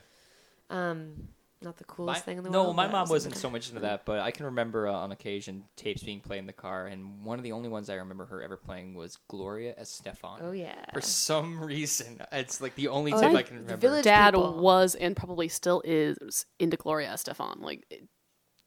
[0.69, 1.29] Um,
[1.63, 2.75] not the my, coolest thing in the no, world.
[2.75, 5.11] No, my mom was wasn't so much into that, but I can remember uh, on
[5.11, 8.25] occasion tapes being played in the car, and one of the only ones I remember
[8.25, 10.37] her ever playing was Gloria Estefan.
[10.41, 10.85] Oh yeah.
[10.93, 13.77] For some reason, it's like the only Oh, tape I- I can remember.
[13.77, 14.59] Village dad people.
[14.59, 17.61] was and probably still is into Gloria Estefan.
[17.61, 18.07] Like it-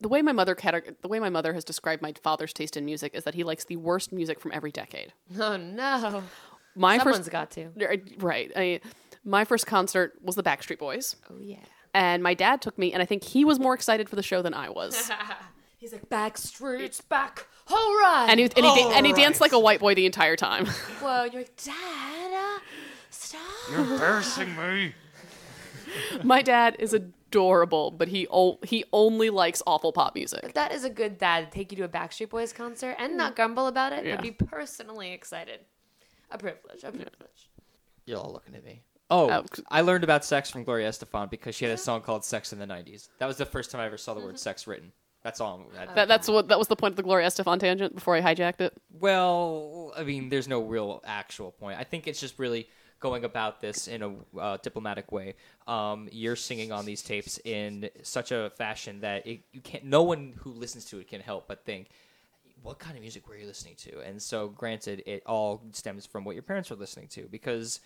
[0.05, 2.85] the way my mother categ- the way my mother has described my father's taste in
[2.85, 5.15] music is that he likes the worst music from every decade.
[5.41, 6.23] Oh no.
[6.77, 7.71] My Someone's first got to.
[8.19, 8.81] right, I,
[9.25, 11.57] my first concert was the Backstreet Boys, Oh yeah.
[11.95, 14.43] and my dad took me, and I think he was more excited for the show
[14.43, 15.11] than I was.
[15.79, 17.47] He's like back streets back.
[17.69, 18.27] All right.
[18.29, 20.67] and he and he, da- and he danced like a white boy the entire time.
[21.01, 21.75] Whoa, you're like, Dad,
[22.35, 22.59] uh,
[23.11, 23.41] stop.
[23.71, 24.95] You're embarrassing me.
[26.23, 26.93] my dad is
[27.35, 30.41] adorable, but he o- he only likes awful pop music.
[30.45, 31.51] If that is a good dad.
[31.51, 33.37] to Take you to a Backstreet Boys concert and not mm.
[33.37, 34.17] grumble about it, Yeah.
[34.17, 35.61] but be personally excited.
[36.31, 36.83] A privilege.
[36.85, 37.51] A privilege.
[38.07, 38.83] You're all looking at me.
[39.11, 39.45] Oh, Oh.
[39.69, 42.59] I learned about sex from Gloria Estefan because she had a song called "Sex in
[42.59, 44.37] the '90s." That was the first time I ever saw the word mm-hmm.
[44.37, 44.93] "sex" written.
[45.23, 45.67] That's all.
[45.79, 48.21] I- That, that's what that was the point of the Gloria Estefan tangent before I
[48.21, 48.75] hijacked it.
[48.91, 51.79] Well, I mean, there's no real actual point.
[51.79, 52.69] I think it's just really
[53.01, 55.35] going about this in a uh, diplomatic way.
[55.67, 59.85] Um, you're singing on these tapes in such a fashion that it, you can't.
[59.85, 61.89] No one who listens to it can help but think,
[62.63, 66.25] "What kind of music were you listening to?" And so, granted, it all stems from
[66.25, 67.81] what your parents were listening to because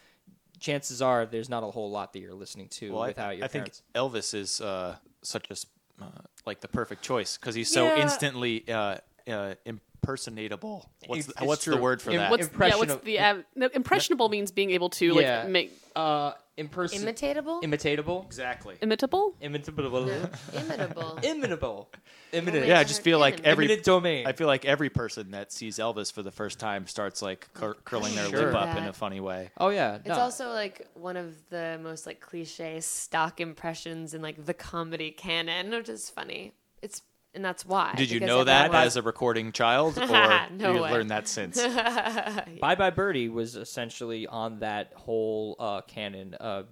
[0.61, 3.45] chances are there's not a whole lot that you're listening to Well, I, without your
[3.45, 3.83] I think parents.
[3.95, 5.57] Elvis is uh, such a
[6.03, 6.11] uh,
[6.47, 8.03] like the perfect choice because he's so Yeah.
[8.03, 10.91] instantly uh, uh, impersonatable.
[11.07, 12.31] What's It's- the, it's what's the word for Im- that?
[12.31, 12.77] What's yeah?
[12.77, 15.45] What's the uh, no, impressionable means being able to like Yeah.
[15.47, 17.61] make Uh, imperson- Imitatable?
[17.63, 18.77] imitatable, exactly.
[18.81, 19.35] imitable.
[19.41, 20.09] imitable,
[20.55, 21.19] Imitable.
[21.25, 21.91] imitable,
[22.33, 22.67] imminent.
[22.67, 24.27] Yeah, I just feel like every Eminent domain.
[24.27, 27.75] I feel like every person that sees Elvis for the first time starts like cur-
[27.85, 28.47] curling their Sure.
[28.47, 29.51] lip up in a funny way.
[29.59, 30.19] Oh yeah, It's no.
[30.19, 35.71] also like one of the most like cliche stock impressions in like the comedy canon,
[35.71, 36.53] which is funny.
[36.81, 37.03] It's
[37.35, 37.95] and that's why.
[37.97, 40.07] Did you know that everyone- as a recording child, or
[40.51, 40.91] No you way.
[40.93, 41.61] learned that since?
[42.61, 46.65] Bye Bye Birdie was essentially on that whole uh, canon, uh,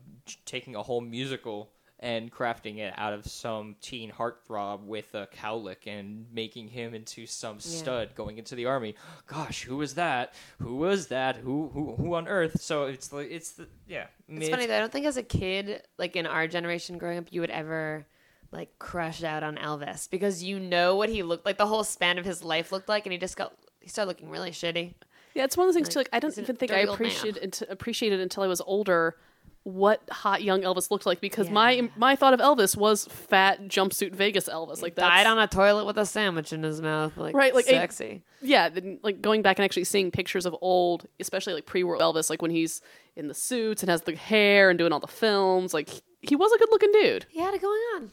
[0.45, 5.87] taking a whole musical and crafting it out of some teen heartthrob with a cowlick
[5.87, 8.95] and making him into some stud going into the army.
[9.27, 10.35] Gosh, who was that?
[10.61, 11.37] Who was that?
[11.37, 12.61] Who who who on earth?
[12.61, 14.07] So it's like it's the yeah.
[14.29, 14.77] I mean, It's funny though.
[14.77, 18.07] I don't think as a kid, like in our generation growing up, you would ever
[18.53, 21.59] like crush out on Elvis because you know what he looked like.
[21.59, 24.31] The whole span of his life looked like, and he just got he started looking
[24.31, 24.95] really shitty.
[25.35, 25.99] Yeah, it's one of those things too.
[26.01, 27.09] Like, Like I don't even think I dirty old man.
[27.09, 29.17] appreciated until, appreciated until I was older
[29.65, 31.53] what hot young Elvis looked like because Yeah.
[31.55, 34.81] my my thought of Elvis was fat jumpsuit Vegas Elvis.
[34.81, 37.67] Like that's, Died on a toilet with a sandwich in his mouth, like Right, like
[37.67, 38.23] a- sexy.
[38.41, 42.31] yeah, then, like going back and actually seeing pictures of old, especially like pre-war Elvis,
[42.31, 42.81] like when he's
[43.17, 45.75] in the suits and has the hair and doing all the films.
[45.75, 47.27] Like he was a good looking dude.
[47.29, 48.11] he had it going on.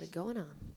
[0.00, 0.74] He had it going on.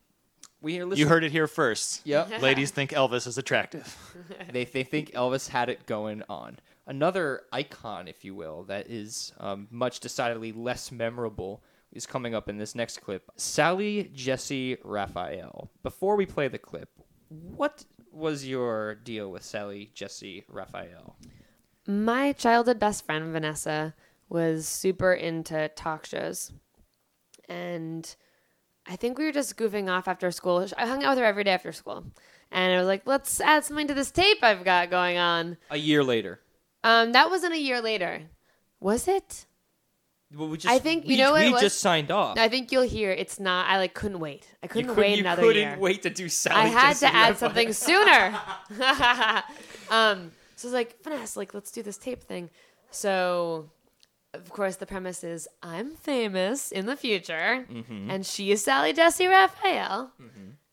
[0.62, 2.01] we hear You heard it here first.
[2.05, 2.41] Yep.
[2.41, 3.97] Ladies think Elvis is attractive.
[4.51, 6.59] they they think Elvis had it going on.
[6.86, 12.49] Another icon, if you will, that is um, much decidedly less memorable is coming up
[12.49, 13.31] in this next clip.
[13.38, 15.69] Sally Jessy Raphael.
[15.81, 16.89] Before we play the clip,
[17.29, 21.15] what was your deal with Sally Jessy Raphael?
[21.88, 23.93] My childhood best friend, Vanessa,
[24.29, 26.51] was super into talk shows.
[27.47, 28.15] And
[28.88, 30.67] I think we were just goofing off after school.
[30.78, 32.06] I hung out with her every day after school.
[32.52, 35.58] And I was like, let's add something to this tape I've got going on.
[35.72, 36.39] A year later.
[36.84, 38.22] Um, that wasn't a year later.
[38.80, 39.46] Was it?
[40.36, 42.38] Well, we just, I think- you we, know what we just signed off.
[42.38, 43.67] I think you'll hear it's not.
[43.69, 44.48] I like couldn't wait.
[44.62, 45.78] I couldn't couldn't, wait you another couldn't year.
[45.80, 48.36] wait to do Sally I had to add something sooner.
[49.89, 52.50] um, so I was like, Vanessa, like, let's do this tape thing.
[52.91, 53.69] So,
[54.34, 58.10] of course, the premise is I'm famous in the future, Mm-hmm.
[58.10, 60.12] and she is Sally Jessy Raphael,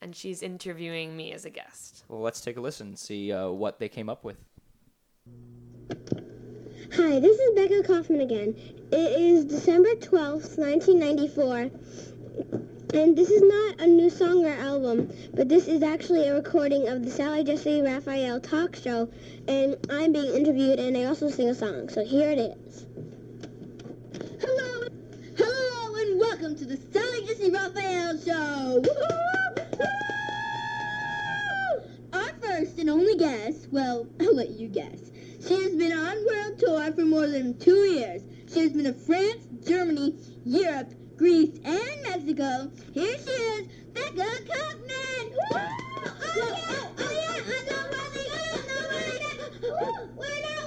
[0.01, 2.03] and she's interviewing me as a guest.
[2.07, 4.37] Well, let's take a listen and see uh, what they came up with.
[6.95, 8.55] Hi, this is Becca Kaufman again.
[8.91, 11.69] It is December 12th, 1994.
[12.93, 16.89] And this is not a new song or album, but this is actually a recording
[16.89, 19.09] of the Sally Jessy Raphael talk show.
[19.47, 21.87] And I'm being interviewed, and I also sing a song.
[21.87, 22.85] So here it is.
[24.43, 24.87] Hello,
[25.37, 28.83] hello, and welcome to the Sally Jessy Raphael show.
[32.11, 35.11] Our first and only guest, well, I'll let you guess.
[35.47, 38.23] She has been on world tour for more than two years.
[38.51, 42.71] She has been to France, Germany, Europe, Greece, and Mexico.
[42.93, 45.35] Here she is, Becca Kaufman.
[45.53, 45.67] Oh,
[46.35, 50.17] yeah, oh, yeah, I'm not running, I'm not running.
[50.17, 50.60] We're not running.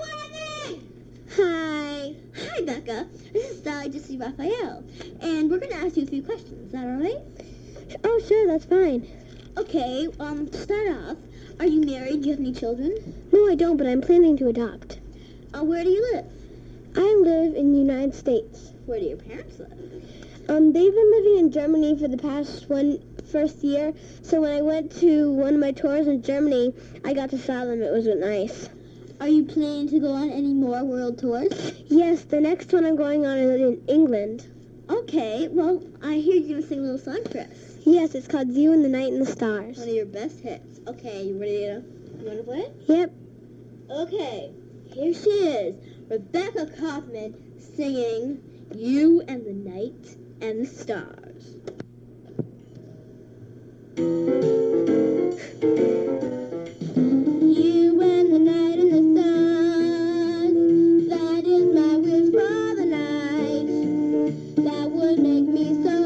[1.36, 2.14] Hi.
[2.36, 3.08] Hi, Becca.
[3.32, 4.84] This is Sally Jessy Raphael.
[5.20, 6.66] And we're going to ask you a few questions.
[6.66, 7.18] Is that all right?
[8.04, 9.04] Oh, sure, that's fine.
[9.56, 11.16] Okay, um, to start off,
[11.58, 12.22] are you married?
[12.22, 12.92] Do you have any children?
[13.32, 15.00] No, I don't, but I'm planning to adopt.
[15.52, 16.26] Uh, where do you live?
[16.96, 18.72] I live in the United States.
[18.86, 19.72] Where do your parents live?
[20.48, 23.00] Um, they've been living in Germany for the past one
[23.32, 23.92] first year.
[24.22, 26.72] So when I went to one of my tours in Germany,
[27.04, 27.82] I got to saw them.
[27.82, 28.68] It was nice.
[29.20, 31.72] Are you planning to go on any more world tours?
[31.86, 34.46] Yes, the next one I'm going on is in England.
[34.90, 37.78] Okay, well, I hear you're gonna sing a little song for us.
[37.84, 39.78] Yes, it's called You and the Night and the Stars.
[39.78, 40.80] One of your best hits.
[40.88, 41.82] Okay, you ready to
[42.20, 42.74] you wanna play it?
[42.86, 43.12] Yep.
[43.90, 44.50] Okay,
[44.92, 45.74] here she is,
[46.10, 48.42] Rebecca Kaufman singing
[48.74, 51.56] You and the Night and the Stars.
[57.56, 58.73] You and the night
[62.34, 63.66] for the night.
[64.56, 66.03] That would make me so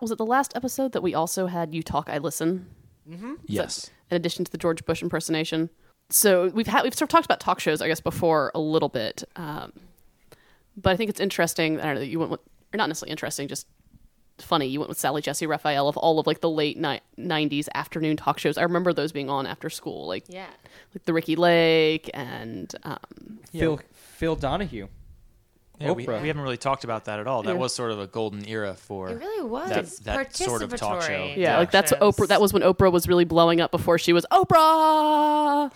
[0.00, 2.66] was it the last episode that we also had you talk I listen
[3.46, 3.90] Yes.
[4.10, 5.68] in addition to the George Bush impersonation.
[6.10, 8.88] So we've had we've sort of talked about talk shows, I guess, before a little
[8.88, 9.72] bit, um,
[10.76, 11.80] but I think it's interesting.
[11.80, 12.40] I don't know that you went with,
[12.72, 13.66] or not necessarily interesting, just
[14.38, 14.66] funny.
[14.66, 18.16] You went with Sally Jessy Raphael of all of like the late ni- '90s afternoon
[18.16, 18.56] talk shows.
[18.58, 20.46] I remember those being on after school, like Yeah.
[20.94, 24.88] like the Ricki Lake and um, Phil Phil Donahue.
[25.80, 26.20] Yeah, we, Oprah.
[26.20, 27.42] we haven't really talked about that at all.
[27.42, 27.58] That Yeah.
[27.58, 29.08] was sort of a golden era for.
[29.08, 29.70] It really was.
[30.00, 31.12] That- that sort of talk show.
[31.12, 31.58] Yeah, Yeah.
[31.58, 31.92] like that's.
[31.92, 32.28] Oprah.
[32.28, 35.72] That was when Oprah was really blowing up before she was Oprah.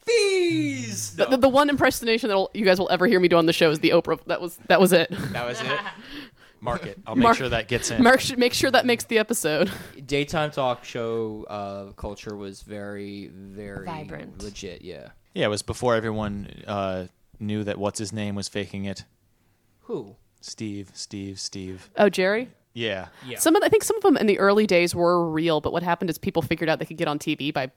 [0.00, 1.16] Fees.
[1.16, 3.52] The, the, the one impersonation that you guys will ever hear me do on the
[3.52, 4.18] show is the Oprah.
[4.26, 5.10] That was that was it.
[5.32, 5.66] That was it.
[6.60, 6.98] Mark it.
[7.06, 8.02] I'll make Mark- sure that gets in.
[8.02, 9.70] Mark should make sure that makes the episode.
[10.06, 14.42] Daytime talk show uh, culture was very, very Vibrant.
[14.42, 14.82] legit.
[14.82, 15.10] Yeah.
[15.34, 17.06] yeah, it was before everyone uh,
[17.38, 19.04] knew that what's his name was faking it.
[19.88, 20.16] Who?
[20.40, 21.90] Steve, Steve, Steve.
[21.96, 22.50] Oh, Jerry.
[22.74, 23.08] Yeah.
[23.26, 23.38] Yeah.
[23.38, 25.72] Some of the, I think some of them in the early days were real, but
[25.72, 27.70] what happened is people figured out they could get on TV by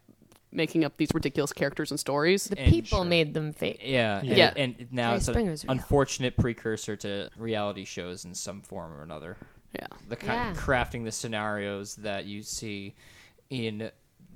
[0.52, 2.44] making up these ridiculous characters and stories.
[2.46, 3.06] The And people sure.
[3.06, 3.80] made them fake.
[3.84, 4.54] Yeah, and- Yeah.
[4.58, 5.72] and, now Jerry it's an real.
[5.72, 9.38] unfortunate precursor to reality shows in some form or another.
[9.74, 9.88] Yeah.
[10.10, 10.62] The kind of Yeah.
[10.62, 12.94] crafting the scenarios that you see
[13.50, 13.90] in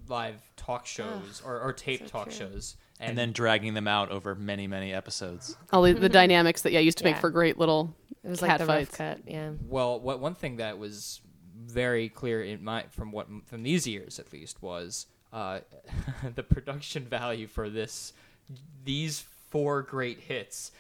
[0.07, 2.37] live talk shows or, or tape so talk true.
[2.37, 5.57] shows, And then dragging them out over many, many episodes.
[5.71, 7.93] All the, the dynamics that yeah used to make for great little
[8.23, 8.97] It was cat like the rough fights.
[8.97, 9.19] cut.
[9.27, 9.51] Yeah.
[9.67, 11.21] Well, what one thing that was
[11.57, 15.59] very clear in my from what from these years at least was uh,
[16.35, 18.13] the production value for this
[18.83, 20.71] these four great hits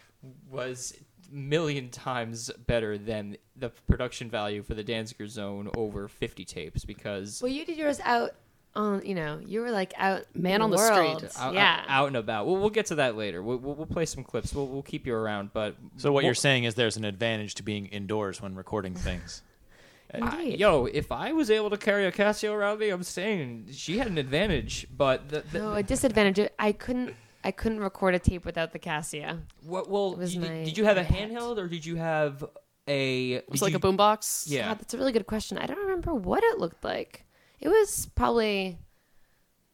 [0.49, 0.93] was
[1.31, 7.41] million times better than the production value for the Danziger Zone over 50 tapes because
[7.41, 8.31] Well, you did yours out
[8.75, 9.05] on.
[9.05, 11.17] You know, you were like out Man in on the world.
[11.19, 11.31] street.
[11.39, 11.83] out, yeah.
[11.87, 12.45] out, out and about.
[12.47, 13.41] We'll, we'll get to that later.
[13.43, 14.53] We'll, we'll, we'll play some clips.
[14.53, 15.51] We'll, we'll keep you around.
[15.53, 18.93] But So what we'll- you're saying is there's an advantage to being indoors when recording
[18.95, 19.41] things.
[20.13, 23.67] I- uh, yo, if I was able to carry a Casio around me, I'm saying
[23.71, 24.87] she had an advantage.
[24.95, 26.49] But the, the, no, a disadvantage.
[26.59, 27.13] I couldn't.
[27.43, 29.39] I couldn't record a tape without the Casio.
[29.65, 29.89] What?
[29.89, 32.43] Well, It was did, my did you have a handheld or did you have
[32.87, 33.33] a?
[33.33, 34.45] It was like you- a boombox.
[34.47, 34.67] Yeah.
[34.69, 35.57] God, that's a really good question.
[35.57, 37.24] I don't remember what it looked like.
[37.59, 38.77] It was probably.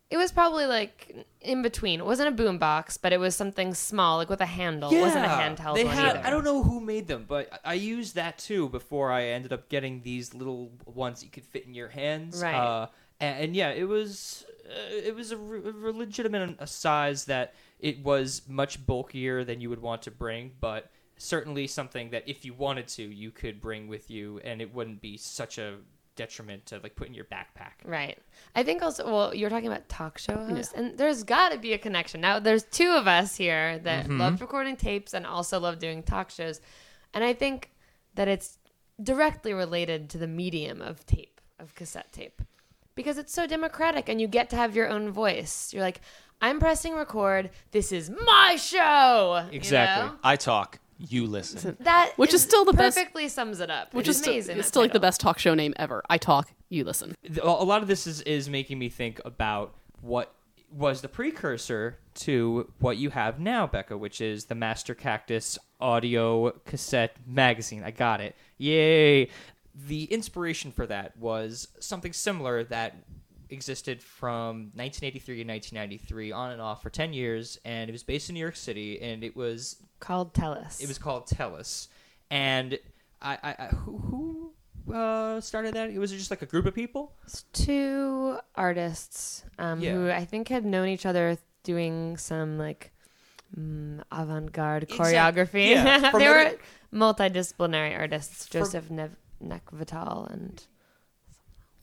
[0.09, 2.01] It was probably like in between.
[2.01, 4.91] It wasn't a boombox, but it was something small, like with a handle.
[4.93, 6.17] It wasn't a handheld They one had.
[6.17, 6.27] either.
[6.27, 9.53] I don't know who made them, but I I used that too before I ended
[9.53, 12.41] up getting these little ones that you could fit in your hands.
[12.43, 12.53] Right.
[12.55, 12.87] Uh,
[13.21, 14.45] and, and yeah, it was.
[14.69, 19.59] Uh, it was a, re- a legitimate a size that it was much bulkier than
[19.61, 23.59] you would want to bring, but certainly something that if you wanted to, you could
[23.61, 25.77] bring with you, and it wouldn't be such a
[26.15, 27.71] detriment to like put in your backpack.
[27.85, 28.17] Right.
[28.55, 31.73] I think also, well, you're talking about talk show hosts, and there's got to be
[31.73, 32.21] a connection.
[32.21, 34.19] Now, there's two of us here that Mm-hmm.
[34.19, 36.59] love recording tapes and also love doing talk shows.
[37.13, 37.71] And I think
[38.15, 38.57] that it's
[39.01, 42.41] directly related to the medium of tape, of cassette tape,
[42.95, 45.73] because it's so democratic and you get to have your own voice.
[45.73, 46.01] You're like,
[46.41, 47.51] I'm pressing record.
[47.71, 49.45] This is my show.
[49.51, 50.09] you Exactly.
[50.09, 50.15] know?
[50.23, 50.79] I talk,
[51.09, 51.77] you listen.
[51.81, 53.93] That Which is still the best- perfectly sums it up.
[53.93, 54.57] Which it's is still, amazing.
[54.57, 56.03] it's that still like the best talk show name ever.
[56.09, 57.15] I talk, you listen.
[57.41, 60.33] a lot of this is, is making me think about what
[60.71, 66.51] was the precursor to what you have now, Becca, which is the Master Cactus audio
[66.65, 67.83] cassette magazine.
[67.83, 68.35] I got it.
[68.57, 69.29] Yay.
[69.87, 72.95] The inspiration for that was something similar that
[73.51, 78.29] existed from 1983 to 1993 on and off for 10 years and it was based
[78.29, 80.81] in New York City and it was called Tellus.
[80.81, 81.87] it was called Tellus,
[82.29, 82.79] and
[83.21, 84.53] I, I, I who
[84.87, 85.89] who uh, started that?
[85.89, 87.13] It was just like a group of people.
[87.53, 92.91] two artists um, who I think had known each other doing some like
[93.57, 95.69] mm, avant-garde choreography.
[95.69, 96.53] yeah, they were
[96.93, 98.47] multidisciplinary artists.
[98.47, 100.63] From- Joseph Nev- Nechvatal and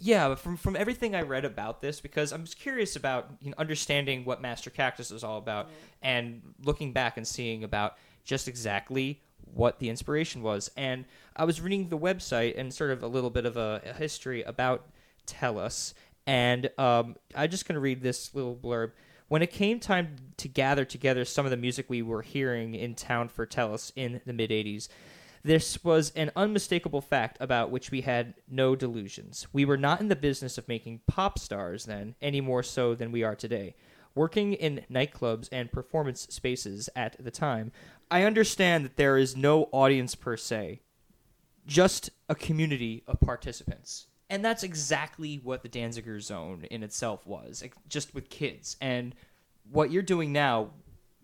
[0.00, 3.50] Yeah, but from from everything I read about this, because I'm just curious about you
[3.50, 5.68] know, understanding what Master Cactus is all about,
[6.02, 9.20] and looking back and seeing about just exactly
[9.54, 10.70] what the inspiration was.
[10.76, 13.92] And I was reading the website and sort of a little bit of a, a
[13.92, 14.86] history about
[15.26, 15.94] Tellus,
[16.26, 18.92] and um, I'm just going to read this little blurb.
[19.26, 22.94] When it came time to gather together some of the music we were hearing in
[22.94, 24.88] town for Tellus in the mid 80s,
[25.48, 29.46] this was an unmistakable fact about which we had no delusions.
[29.50, 33.12] We were not in the business of making pop stars then, any more so than
[33.12, 33.74] we are today.
[34.14, 37.72] Working in nightclubs and performance spaces at the time,
[38.10, 40.82] I understand that there is no audience per se,
[41.66, 44.06] just a community of participants.
[44.28, 48.76] And that's exactly what the Danziger Zone in itself was, just with kids.
[48.82, 49.14] And
[49.70, 50.72] what you're doing now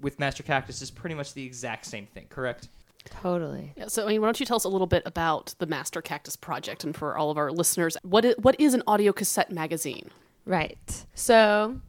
[0.01, 2.69] with Master Cactus is pretty much the exact same thing, correct?
[3.05, 3.73] Totally.
[3.77, 6.03] Yeah, so I mean, why don't you tell us a little bit about the Master
[6.03, 9.51] Cactus Project, and for all of our listeners, what is, what is an audio cassette
[9.51, 10.11] magazine?
[10.47, 11.07] Right.
[11.15, 11.81] So,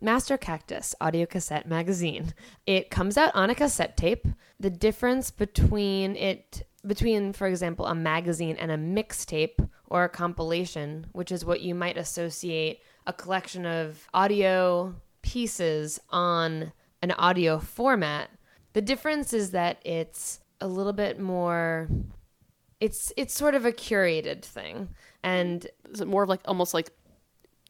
[0.00, 2.34] Master Cactus audio cassette magazine.
[2.66, 4.26] It comes out on a cassette tape.
[4.58, 11.06] The difference between it between for example a magazine and a mixtape or a compilation,
[11.12, 18.30] which is what you might associate a collection of audio pieces on an audio format.
[18.72, 21.88] The difference is that it's a little bit more
[22.80, 24.88] it's it's sort of a curated thing.
[25.22, 26.90] And Is it more of like almost like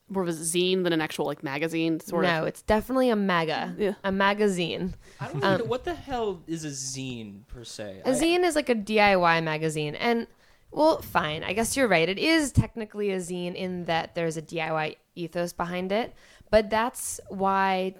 [0.08, 2.00] more of a zine than an actual like magazine?
[2.00, 2.48] Sort of no, of.
[2.48, 3.94] it's definitely a maga Yeah.
[4.04, 4.94] a magazine.
[5.20, 8.02] I don't even um, know what the hell is a zine per se.
[8.04, 10.26] A I- zine is like a DIY magazine, and
[10.70, 11.44] Well, fine.
[11.44, 12.08] I guess you're right.
[12.08, 16.14] It is technically a zine in that there's a DIY ethos behind it,
[16.50, 17.94] but that's why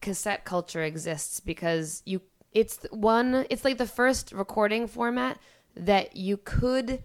[0.00, 2.22] cassette culture exists because you
[2.52, 5.38] it's one it's like the first recording format
[5.76, 7.04] that you could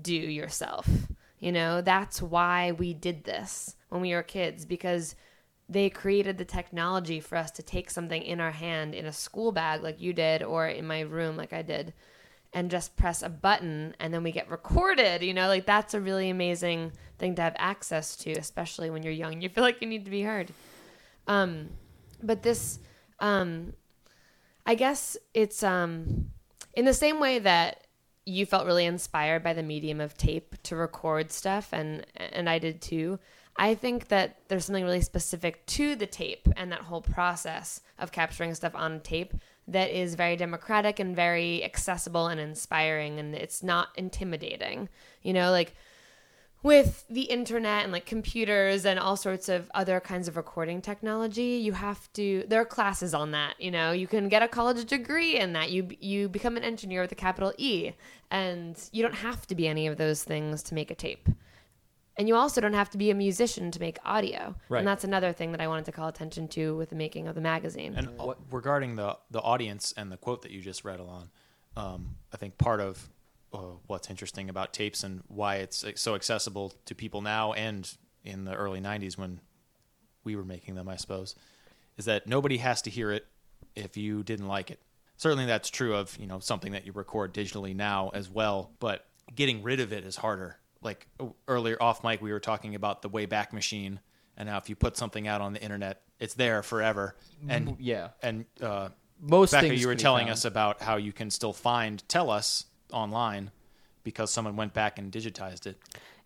[0.00, 0.88] do yourself.
[1.38, 5.14] You know, that's why we did this when we were kids because
[5.68, 9.52] they created the technology for us to take something in our hand in a school
[9.52, 11.92] bag like you did or in my room like I did
[12.54, 15.46] and just press a button and then we get recorded you know?
[15.46, 19.40] Like that's a really amazing thing to have access to especially when you're young.
[19.40, 20.50] You feel like you need to be heard.
[21.26, 21.68] Um
[22.22, 22.78] but this
[23.20, 23.74] um
[24.68, 26.30] i guess it's um
[26.74, 27.88] in the same way that
[28.28, 32.58] you felt really inspired by the medium of tape to record stuff and and I
[32.58, 33.18] did too
[33.58, 38.12] I think that there's something really specific to the tape and that whole process of
[38.12, 39.34] capturing stuff on tape
[39.66, 44.88] that is very democratic and very accessible and inspiring and it's not intimidating.
[45.22, 45.74] You know, like
[46.62, 51.56] with the internet and like computers and all sorts of other kinds of recording technology,
[51.56, 53.92] you have to there are classes on that, you know.
[53.92, 55.70] You can get a college degree in that.
[55.70, 57.92] You you become an engineer with a capital E
[58.30, 61.28] and you don't have to be any of those things to make a tape.
[62.16, 64.56] And you also don't have to be a musician to make audio.
[64.68, 64.80] Right.
[64.80, 67.36] And that's another thing that I wanted to call attention to with the making of
[67.36, 67.94] the magazine.
[67.96, 71.30] And uh, regarding the the audience and the quote that you just read, along
[71.76, 73.08] um, I think part of
[73.52, 77.96] uh, what's interesting about tapes and why it's uh, so accessible to people now and
[78.24, 79.40] in the early '90s when
[80.24, 81.34] we were making them, I suppose,
[81.96, 83.26] is that nobody has to hear it
[83.74, 84.80] if you didn't like it.
[85.16, 89.06] Certainly, that's true of you know something that you record digitally now as well, but
[89.34, 90.58] getting rid of it is harder.
[90.82, 94.00] Like uh, earlier off mic, we were talking about the Wayback Machine,
[94.36, 97.16] and how if you put something out on the internet, it's there forever.
[97.48, 98.10] And yeah.
[98.22, 98.90] and uh,
[99.20, 100.32] Most Becca, things you were telling found.
[100.32, 103.50] us about how you can still find Tellus online
[104.04, 105.78] because someone went back and digitized it.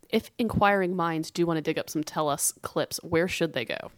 [0.09, 3.91] If inquiring minds do want to dig up some Tellus clips, where should they go?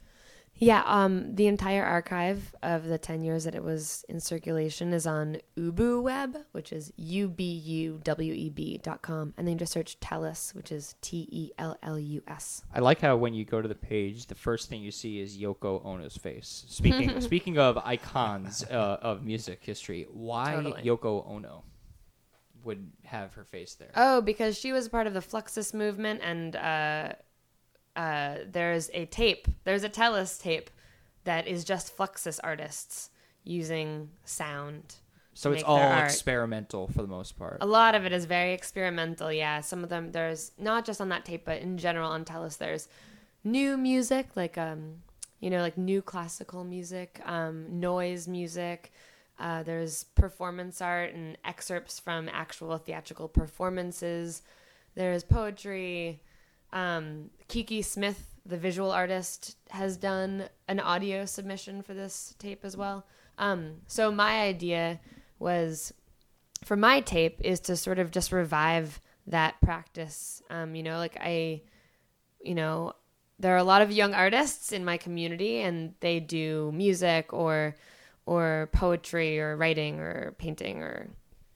[0.57, 5.05] Yeah, um, the entire archive of the 10 years that it was in circulation is
[5.07, 9.35] on UbuWeb, which is U-B-U-W-E-B dot com.
[9.37, 12.63] And then just search Tellus, which is T E L L U S.
[12.73, 15.37] I like how when you go to the page, the first thing you see is
[15.37, 16.65] Yoko Ono's face.
[16.69, 20.83] Speaking speaking of icons uh, of music history, why Totally.
[20.83, 21.65] Yoko Ono
[22.65, 23.91] would have her face there?
[23.97, 27.13] Oh, because she was part of the Fluxus movement, and uh,
[27.97, 30.71] uh, there's a tape, there's a Tellus tape
[31.25, 33.11] that is just Fluxus artists
[33.45, 34.97] using sound.
[35.35, 37.59] so it's all experimental for the most part.
[37.61, 39.61] A lot of it is very experimental, yeah.
[39.61, 42.89] Some of them there's not just on that tape, but in general on Tellus there's
[43.43, 45.03] new music, like um,
[45.41, 48.93] you know, like new classical music, um, noise music.
[49.39, 54.43] Uh, there's performance art and excerpts from actual theatrical performances.
[54.95, 56.23] There's poetry.
[56.73, 62.77] Um, Kiki Smith, the visual artist, has done an audio submission for this tape as
[62.77, 63.07] well.
[63.39, 65.01] Um, so my idea
[65.39, 65.93] was
[66.65, 70.43] for my tape is to sort of just revive that practice.
[70.51, 71.63] Um, you know, like I,
[72.41, 72.93] you know,
[73.39, 77.75] there are a lot of young artists in my community, and they do music or
[78.27, 81.09] or poetry or writing or painting or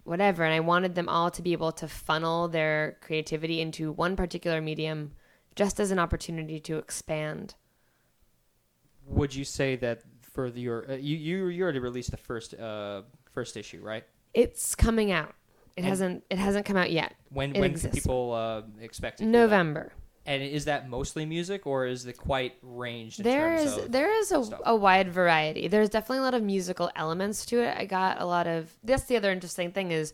[0.04, 0.44] whatever.
[0.44, 4.60] And I wanted them all to be able to funnel their creativity into one particular
[4.60, 5.12] medium,
[5.54, 7.54] just as an opportunity to expand.
[9.06, 12.54] Would you say that for the, your uh, you you you already released the first
[12.54, 13.02] uh
[13.32, 14.04] first issue, right?
[14.34, 15.34] It's coming out.
[15.76, 16.24] It And- hasn't.
[16.30, 17.14] It hasn't come out yet.
[17.30, 17.98] When It when exists.
[17.98, 19.38] people uh, expect to hear that?
[19.38, 19.92] November.
[20.28, 23.92] And is that mostly music, or is it quite ranged in There terms is of
[23.92, 24.60] there is a, stuff?
[24.66, 25.68] a wide variety.
[25.68, 27.74] There's definitely a lot of musical elements to it.
[27.78, 30.12] I got a lot of that's the other interesting thing is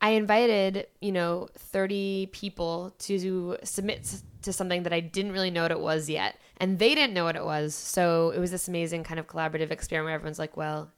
[0.00, 4.08] I invited, you know, 30 people to submit
[4.42, 6.38] to something that I didn't really know what it was yet.
[6.58, 7.74] And they didn't know what it was.
[7.74, 10.92] So it was this amazing kind of collaborative experiment where everyone's like, well,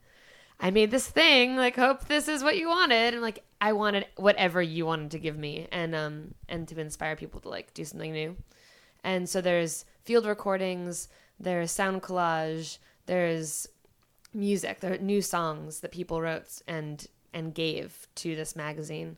[0.61, 1.57] I made this thing.
[1.57, 3.15] Like, hope this is what you wanted.
[3.15, 7.17] And like, I wanted whatever you wanted to give me, and um, and to inspire
[7.17, 8.37] people to like do something new.
[9.05, 11.09] And so there's field recordings,
[11.41, 13.69] there's sound collage, there's
[14.35, 19.17] music, there are new songs that people wrote and and gave to this magazine.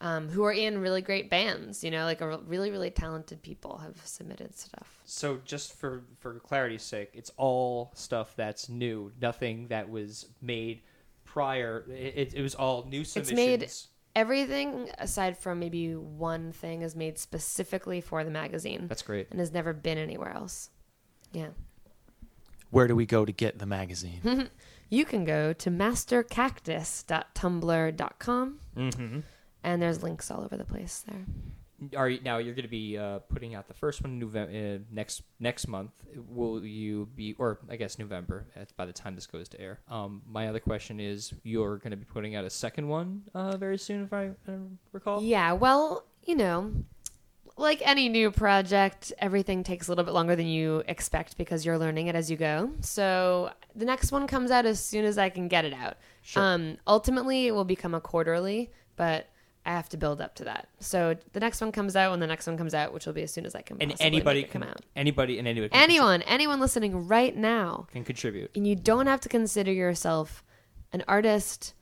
[0.00, 3.78] Um, who are in really great bands, you know, like a really, really talented people
[3.78, 5.00] have submitted stuff.
[5.06, 10.82] So just for for clarity's sake, it's all stuff that's new, nothing that was made
[11.34, 11.84] prior.
[11.90, 13.30] It, it, it was all new submissions.
[13.30, 13.70] It's made-
[14.16, 19.26] Everything aside from maybe one thing is made specifically for the magazine That's great.
[19.32, 20.70] and has never been anywhere else.
[21.32, 21.48] Yeah.
[22.70, 24.50] Where do we go to get the magazine?
[24.90, 29.18] You can go to mastercactus.tumblr.com Mm-hmm.
[29.64, 31.24] and there's links all over the place there.
[31.96, 34.52] Are you, now you're going to be uh, putting out the first one in November,
[34.52, 35.90] uh, next next month?
[36.28, 39.80] Will you be, or I guess November by the time this goes to air?
[39.88, 43.56] Um, my other question is, you're going to be putting out a second one uh,
[43.56, 44.52] very soon, if I uh,
[44.92, 45.22] recall.
[45.22, 46.72] Yeah, well, you know,
[47.56, 51.78] like any new project, everything takes a little bit longer than you expect because you're
[51.78, 52.72] learning it as you go.
[52.80, 55.96] So the next one comes out as soon as I can get it out.
[56.36, 59.28] Um, ultimately, it will become a quarterly, but
[59.66, 60.68] I have to build up to that.
[60.80, 63.22] So the next one comes out when the next one comes out, which will be
[63.22, 63.78] as soon as I can.
[63.80, 64.82] And anybody can come out.
[64.94, 68.50] anybody and anybody can Anyone, anyone listening right now, can contribute.
[68.54, 70.44] and you don't have to consider yourself
[70.92, 71.74] an artist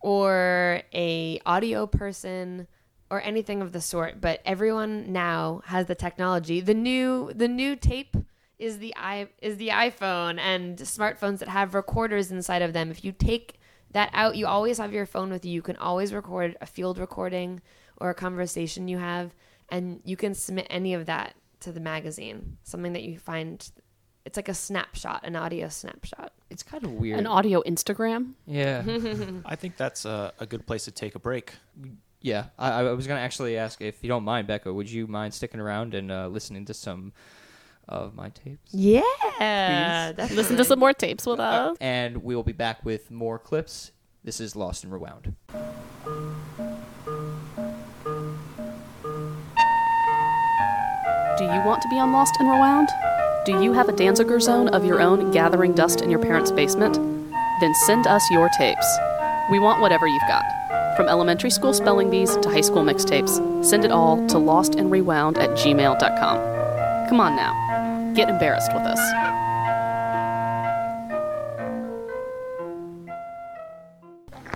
[0.00, 2.66] or a audio person
[3.10, 7.76] or anything of the sort but everyone now has the technology the new the new
[7.76, 8.16] tape
[8.58, 13.04] is the i is the iphone and smartphones that have recorders inside of them if
[13.04, 13.60] you take
[13.92, 16.98] that out you always have your phone with you you can always record a field
[16.98, 17.60] recording
[17.98, 19.34] or a conversation you have
[19.68, 23.70] and you can submit any of that to the magazine something that you find
[24.24, 27.18] it's like a snapshot an audio snapshot It's kind of weird.
[27.18, 28.34] An audio Instagram.
[28.46, 28.82] yeah,
[29.46, 31.54] I think that's a, a good place to take a break.
[32.20, 32.46] yeah.
[32.58, 34.72] I, I was going to actually ask if you don't mind, Becca.
[34.72, 37.12] Would you mind sticking around and uh, listening to some
[37.88, 38.72] of my tapes?
[38.72, 39.02] Yeah.
[39.38, 41.76] That's Listen to some more tapes with uh, us.
[41.80, 43.92] and we will be back with more clips.
[44.24, 45.34] This is Lost and Rewound.
[51.38, 52.88] Do you want to be on Lost and Rewound?
[53.44, 56.94] Do you have a Danziger zone of your own gathering dust in your parents' basement?
[57.60, 58.86] Then send us your tapes.
[59.50, 60.44] We want whatever you've got.
[60.96, 65.50] From elementary school spelling bees to high school mixtapes, send it all to lostandrewound at
[65.50, 67.08] gmail.com.
[67.08, 67.52] Come on now,
[68.14, 69.00] get embarrassed with us.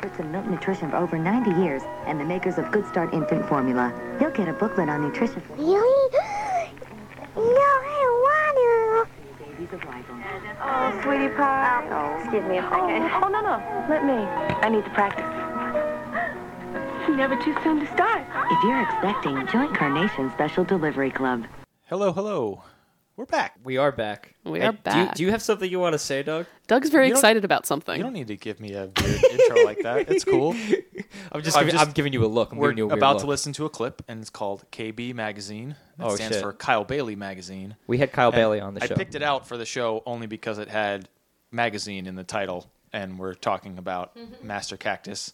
[0.06, 3.46] experts in milk nutrition for over 90 years and the makers of Good Start Infant
[3.48, 3.92] Formula.
[4.20, 6.12] You'll get a booklet on nutrition for Really?
[7.36, 10.16] No, I don't want babies of rival.
[10.62, 11.86] Oh, sweetie pie.
[11.90, 13.10] Oh, excuse me a oh, second.
[13.22, 13.86] Oh, no, no.
[13.90, 14.14] Let me.
[14.14, 15.24] I need to practice.
[17.14, 18.24] Never too soon to start.
[18.50, 21.44] If you're expecting, join Carnation Special Delivery Club.
[21.84, 22.62] Hello, hello.
[23.16, 23.54] We're back.
[23.64, 24.34] We are back.
[24.44, 25.14] We Hey, are Do you, back.
[25.14, 26.44] do you have something you want to say, Doug?
[26.66, 27.96] Doug's very You don't- excited about something.
[27.96, 30.10] You don't need to give me a weird intro like that.
[30.10, 30.52] It's cool.
[31.32, 32.52] I'm just, I'm giving, just- I'm giving you a look.
[32.52, 33.22] I'm We're giving you a weird about look.
[33.22, 35.76] to listen to a clip, and it's called KB Magazine.
[35.96, 36.42] That Oh, stands shit.
[36.42, 37.76] for Kyle Bailey Magazine.
[37.86, 38.92] We had Kyle And Bailey on the show.
[38.94, 41.08] I picked it out for the show only because it had
[41.50, 44.46] magazine in the title, and we're talking about mm-hmm.
[44.46, 45.32] Master Cactus.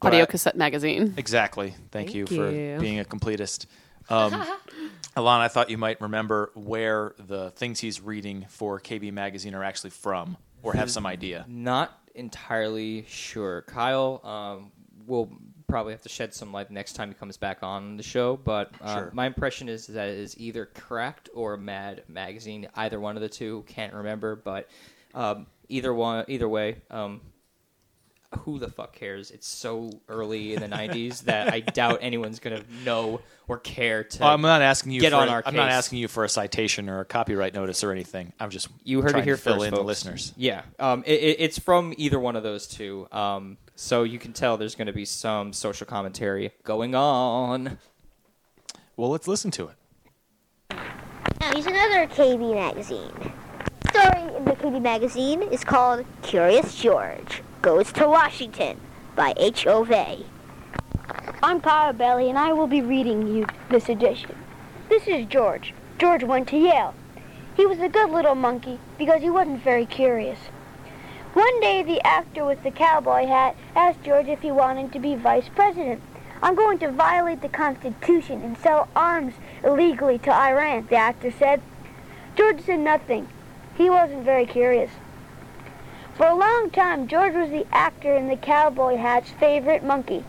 [0.00, 1.14] But Audio I- cassette magazine.
[1.16, 1.74] Exactly.
[1.92, 2.76] Thank, you, Thank for you.
[2.78, 3.64] being a completist.
[4.12, 4.32] Um,
[5.16, 9.62] Alana, I thought you might remember where the things he's reading for KB Magazine are
[9.64, 11.44] actually from, or have some idea.
[11.48, 13.62] Not entirely sure.
[13.62, 14.72] Kyle um,
[15.06, 15.30] will
[15.68, 18.70] probably have to shed some light next time he comes back on the show, but
[18.80, 19.10] uh, Sure.
[19.14, 22.68] my impression is that it is either Cracked or Mad Magazine.
[22.74, 24.68] Either one of the two, can't remember, but
[25.14, 26.76] um, either one, either way.
[26.90, 27.20] Um,
[28.40, 29.30] who the fuck cares?
[29.30, 34.24] It's so early in the '90s that I doubt anyone's gonna know or care to.
[34.24, 35.00] I'm not asking you.
[35.00, 37.84] Get for, on our I'm not asking you for a citation or a copyright notice
[37.84, 38.32] or anything.
[38.40, 40.32] I'm just You heard trying it here to fill first, in the listeners.
[40.36, 43.08] Yeah, um, it, it, it's from either one of those two.
[43.12, 47.78] Um, so you can tell there's going to be some social commentary going on.
[48.96, 49.76] Well, let's listen to it.
[51.40, 53.32] Now here's another KB magazine.
[53.90, 58.80] Story in the KB magazine is called Curious George Goes to Washington
[59.14, 59.66] by H.
[59.68, 60.26] Ovey.
[61.44, 64.34] I'm Kyle Bailey, and I will be reading you this edition.
[64.88, 65.72] This is George.
[65.96, 66.92] George went to Yale.
[67.56, 70.40] He was a good little monkey because he wasn't very curious.
[71.34, 75.14] One day, the actor with the cowboy hat asked George if he wanted to be
[75.14, 76.02] vice president.
[76.42, 81.62] I'm going to violate the Constitution and sell arms illegally to Iran, the actor said.
[82.34, 83.28] George said nothing.
[83.76, 84.90] He wasn't very curious.
[86.16, 90.22] For a long time, George was the actor in the cowboy hat's favorite monkey.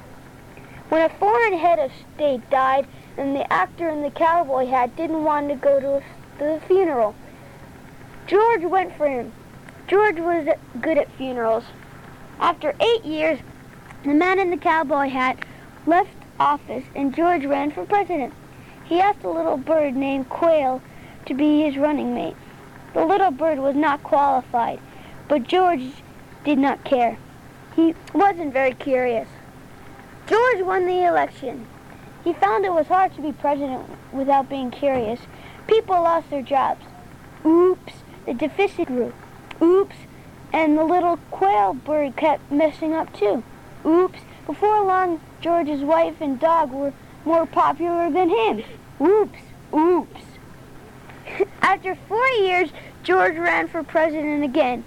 [0.88, 5.26] When a foreign head of state died and the actor in the cowboy hat didn't
[5.26, 6.02] want to go to
[6.40, 7.16] the funeral,
[8.28, 9.34] George went for him.
[9.88, 10.48] George was
[10.80, 11.66] good at funerals.
[12.40, 13.40] After eight years,
[14.04, 15.38] the man in the cowboy hat
[15.86, 18.34] left office and George ran for president.
[18.86, 20.82] He asked a little bird named Quail
[21.26, 22.38] to be his running mate.
[22.94, 24.80] The little bird was not qualified,
[25.28, 25.92] but George
[26.44, 27.18] did not care.
[27.76, 29.28] He wasn't very curious.
[30.28, 31.68] George won the election.
[32.24, 35.20] He found it was hard to be president without being curious.
[35.68, 36.86] People lost their jobs.
[37.46, 37.94] Oops,
[38.26, 39.14] the deficit grew.
[39.62, 39.96] Oops,
[40.54, 43.44] and the little quail bird kept messing up too.
[43.86, 46.94] Oops, before long, George's wife and dog were
[47.26, 48.64] more popular than him.
[49.02, 49.40] Oops,
[49.74, 50.22] oops.
[51.62, 52.70] After four years,
[53.04, 54.86] George ran for president again.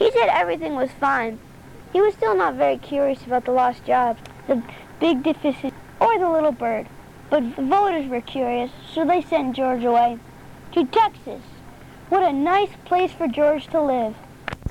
[0.00, 1.38] He said everything was fine.
[1.92, 4.16] He was still not very curious about the lost job,
[4.48, 4.62] the
[4.98, 6.88] big deficit, or the little bird.
[7.28, 10.18] But the voters were curious, so they sent George away
[10.72, 11.42] to Texas.
[12.08, 14.14] What a nice place for George to live.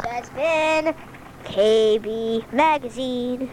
[0.03, 0.95] That's been
[1.43, 3.51] KB Magazine.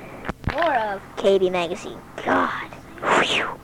[0.54, 1.98] More of KB Magazine.
[2.24, 2.72] God.
[3.22, 3.60] Whew.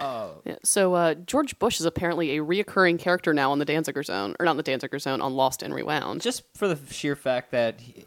[0.00, 4.34] Yeah, so uh, George Bush is apparently a reoccurring character now on the Danziger Zone,
[4.38, 6.20] or not the Danziger Zone, on Lost and Rewound.
[6.20, 8.04] just for the sheer fact that, he,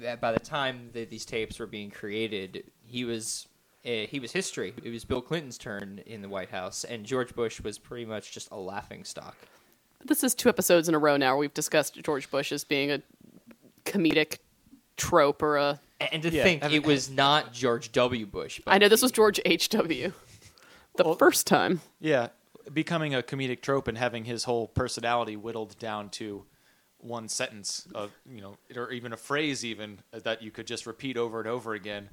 [0.00, 3.48] that by the time that these tapes were being created, he was
[3.84, 4.74] uh, he was history.
[4.82, 8.32] It was Bill Clinton's turn in the White House, and George Bush was pretty much
[8.32, 9.36] just a laughing stock.
[10.04, 12.90] This is two episodes in a row now where we've discussed George Bush as being
[12.90, 13.02] a
[13.84, 14.38] comedic
[14.96, 15.80] trope or a.
[16.00, 18.26] And, and to Yeah, think I it was not George W.
[18.26, 18.60] Bush.
[18.66, 20.12] I know this was George H.W.
[20.96, 21.80] The Well- first time.
[22.00, 22.28] Yeah,
[22.72, 26.44] becoming a comedic trope and having his whole personality whittled down to
[26.98, 31.16] one sentence of you know, or even a phrase even that you could just repeat
[31.16, 32.08] over and over again,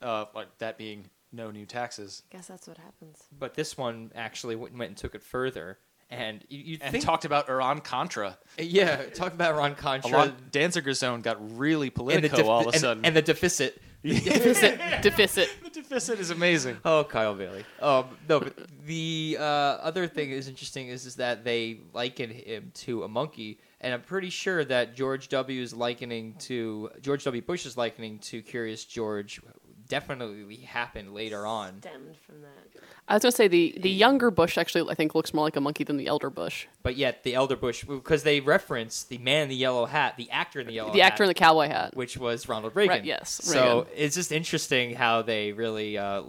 [0.00, 3.18] uh, like that being no new taxes, I Guess that's what happens.
[3.36, 5.78] But this one actually went went and took it further.
[6.12, 8.36] And you, you and think, talked about Iran Contra.
[8.58, 12.66] yeah, talk about Ron A Contra lot, Danziger Zone got really political def- all of
[12.66, 13.04] a and- sudden.
[13.04, 13.80] and the deficit.
[14.02, 14.80] Deficit.
[15.02, 15.48] Deficit.
[15.74, 16.76] the deficit is amazing.
[16.84, 17.64] Oh, Kyle Bailey.
[17.82, 18.54] Um, no, but
[18.86, 23.58] the uh, other thing is interesting is, is that they liken him to a monkey,
[23.80, 25.60] and I'm pretty sure that George W.
[25.60, 27.42] is likening to George W.
[27.42, 29.40] Bush is likening to Curious George.
[29.88, 32.80] Definitely happened later on, Stemmed from that.
[33.10, 35.56] I was going to say the, the younger Bush actually, I think, looks more like
[35.56, 36.66] a monkey than the elder Bush.
[36.82, 40.30] but yet the elder Bush because they reference the man in the yellow hat, the
[40.30, 41.96] actor in the yellow the hat, actor in the cowboy hat.
[41.96, 42.96] which was Ronald Reagan.
[42.98, 46.22] Right, yes, So it's just interesting how they really uh,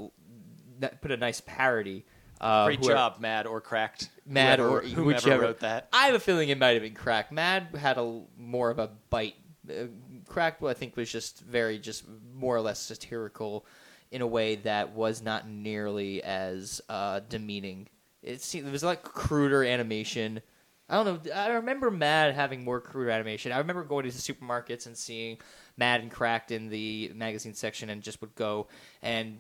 [1.02, 2.06] put a nice parody.
[2.40, 4.10] Uh, Great whoever- job, Mad or Cracked.
[4.26, 5.42] Mad whoever, or whomever whichever.
[5.44, 5.88] wrote that.
[5.94, 7.32] I have a feeling it might have been Cracked.
[7.32, 9.36] Mad had a more of a bite.
[9.70, 9.84] Uh,
[10.28, 12.04] Crack, I think, was just very, just
[12.34, 13.66] more or less satirical
[14.12, 17.88] in a way that was not nearly as uh, demeaning.
[18.22, 20.42] It seemed it was like cruder animation.
[20.90, 21.34] I don't know.
[21.34, 23.52] I remember Mad having more crude animation.
[23.54, 25.38] I remember going to the supermarkets and seeing
[25.78, 28.68] Mad and Cracked in the magazine section, and just would go
[29.02, 29.38] and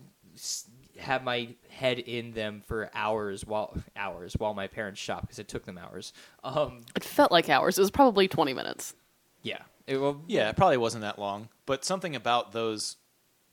[0.97, 5.47] have my head in them for hours while hours while my parents shop because it
[5.47, 6.13] took them hours.
[6.43, 7.77] Um, It felt like hours.
[7.77, 8.93] It was probably 20 minutes.
[9.41, 12.95] yeah, it, well, Yeah, it probably wasn't that long, but something about those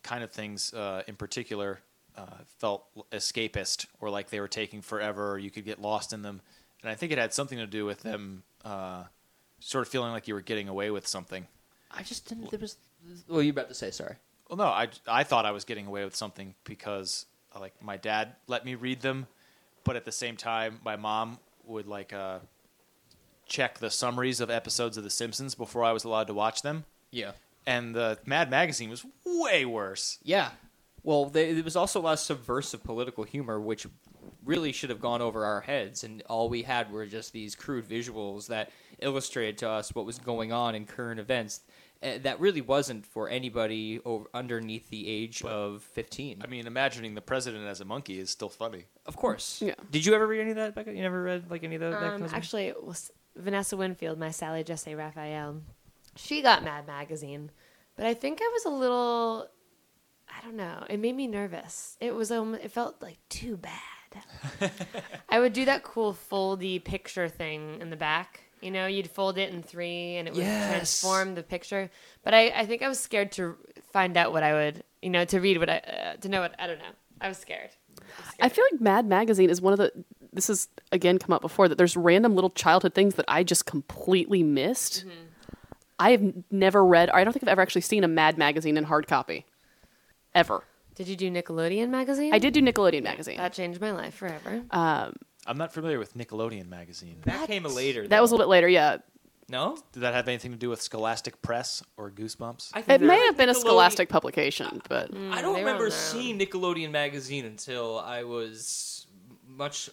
[0.09, 1.81] kind of things uh, in particular
[2.17, 2.23] uh,
[2.57, 6.41] felt escapist or like they were taking forever or you could get lost in them.
[6.83, 9.05] And I think it had something to do with them uh,
[9.61, 11.47] sort of feeling like you were getting away with something.
[11.91, 12.51] I just didn't.
[12.51, 12.77] There was.
[13.29, 14.17] Well, you about to say sorry.
[14.49, 17.99] Well, no, I, I thought I was getting away with something because uh, like my
[17.99, 19.27] dad let me read them,
[19.85, 22.39] but at the same time, my mom would like uh,
[23.47, 26.85] check the summaries of episodes of The Simpsons before I was allowed to watch them.
[27.11, 27.33] Yeah.
[27.69, 30.19] And the Mad Magazine was way worse.
[30.23, 30.51] Yeah.
[31.03, 33.87] Well, they, there was also a lot of subversive political humor, which
[34.45, 37.87] really should have gone over our heads, and all we had were just these crude
[37.89, 41.61] visuals that illustrated to us what was going on in current events.
[42.03, 46.41] Uh, that really wasn't for anybody over, underneath the age of 15.
[46.43, 48.85] I mean, imagining the president as a monkey is still funny.
[49.07, 49.61] of course.
[49.61, 49.75] Yeah.
[49.91, 50.93] Did you ever read any of that, Becca?
[50.95, 51.91] You never read like any of that?
[51.91, 52.39] that Um, kind of stuff?
[52.39, 55.61] actually, it was Vanessa Winfield, my Sally Jessy Raphael.
[56.19, 57.51] She got Mad Magazine,
[57.97, 59.49] but I think I was a little.
[60.29, 60.85] I don't know.
[60.91, 61.97] It made me nervous.
[62.01, 62.55] It was um.
[62.57, 63.73] It felt like too bad.
[65.29, 68.41] I would do that cool foldy picture thing in the back.
[68.61, 70.69] You know, you'd fold it in three, and it would Yes.
[70.69, 71.91] transform the picture.
[72.25, 73.55] But I, I think I was scared to
[73.93, 76.55] find out what I would, you know, to read what I, uh, to know what
[76.59, 76.85] I don't know.
[77.21, 77.71] I was scared.
[78.41, 79.93] I feel like Mad Magazine is one of the.
[80.33, 83.64] This has again come up before that there's random little childhood things that I just
[83.66, 85.05] completely missed.
[85.99, 87.09] I have never read.
[87.11, 89.45] Or I don't think I've ever actually seen a Mad Magazine in hard copy,
[90.35, 90.63] ever.
[90.95, 92.33] Did you do Nickelodeon magazine?
[92.35, 93.37] I did do Nickelodeon magazine.
[93.37, 94.63] That changed my life forever.
[94.71, 95.15] Um,
[95.47, 97.19] I'm not familiar with Nickelodeon magazine.
[97.25, 98.07] that came later.
[98.09, 98.69] that was a little bit later.
[98.69, 98.99] Yeah,
[99.49, 99.79] no.
[99.93, 102.73] Did that have anything to do with Scholastic Press or Goosebumps?
[102.75, 107.45] I it may have been a Scholastic publication, but I don't remember seeing Nickelodeon magazine
[107.45, 109.07] until I was
[109.47, 109.89] much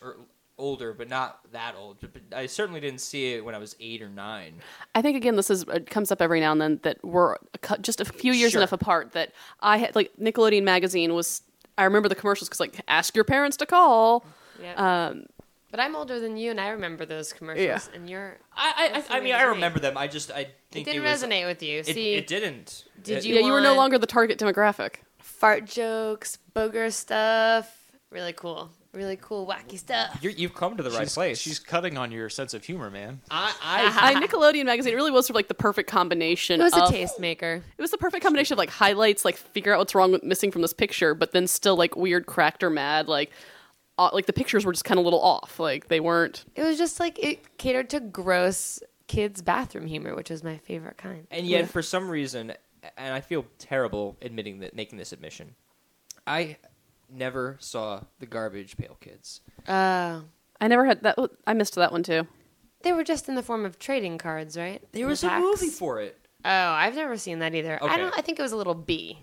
[0.57, 1.99] older, but not that old.
[1.99, 4.61] But- but I certainly didn't see it when I was eight or nine.
[4.93, 7.35] I think again this is it comes up every now and then that we're
[7.81, 8.61] just a few years Sure.
[8.61, 11.41] enough apart that I had like Nickelodeon magazine was.
[11.77, 14.23] I remember the commercials because like ask your parents to call.
[14.61, 15.07] Yeah.
[15.07, 15.25] Um,
[15.71, 17.65] but I'm older than you, and I remember those commercials.
[17.65, 17.79] Yeah.
[17.93, 18.37] And you're.
[18.55, 19.97] I I, I mean I remember them.
[19.97, 21.83] I just I It think didn't was, resonate with you.
[21.83, 22.85] See, it didn't.
[23.03, 24.95] Did It- you yeah, you were no longer the target demographic.
[25.19, 27.91] fart jokes, booger stuff.
[28.09, 28.69] Really cool.
[28.95, 30.17] Really cool, wacky stuff.
[30.21, 31.37] You're, you've come to the right she's, place.
[31.37, 33.19] She's cutting on your sense of humor, man.
[33.29, 36.61] I, I, I Nickelodeon magazine it really was sort of like the perfect combination.
[36.61, 37.57] It was a tastemaker.
[37.57, 40.51] It was the perfect combination of like highlights, like figure out what's wrong with missing
[40.51, 43.31] from this picture, but then still like weird, cracked or mad, like
[43.97, 45.59] uh, like the pictures were just kind of a little off.
[45.59, 46.45] Like they weren't.
[46.55, 50.97] It was just like it catered to gross kids' bathroom humor, which was my favorite
[50.97, 51.27] kind.
[51.31, 52.53] And yet, for some reason,
[52.97, 55.55] and I feel terrible admitting that, making this admission,
[56.27, 56.57] I
[57.09, 59.41] never saw the Garbage Pail Kids.
[59.67, 60.23] Oh.
[60.61, 61.17] I never had that.
[61.45, 62.27] I missed that one too.
[62.83, 64.81] They were just in the form of trading cards, right?
[64.91, 65.43] There was In a packs?
[65.43, 66.17] movie for it.
[66.45, 67.79] Oh, I've never seen that either.
[67.81, 67.97] I Okay.
[67.97, 68.17] don't.
[68.17, 69.19] I think it was a little B.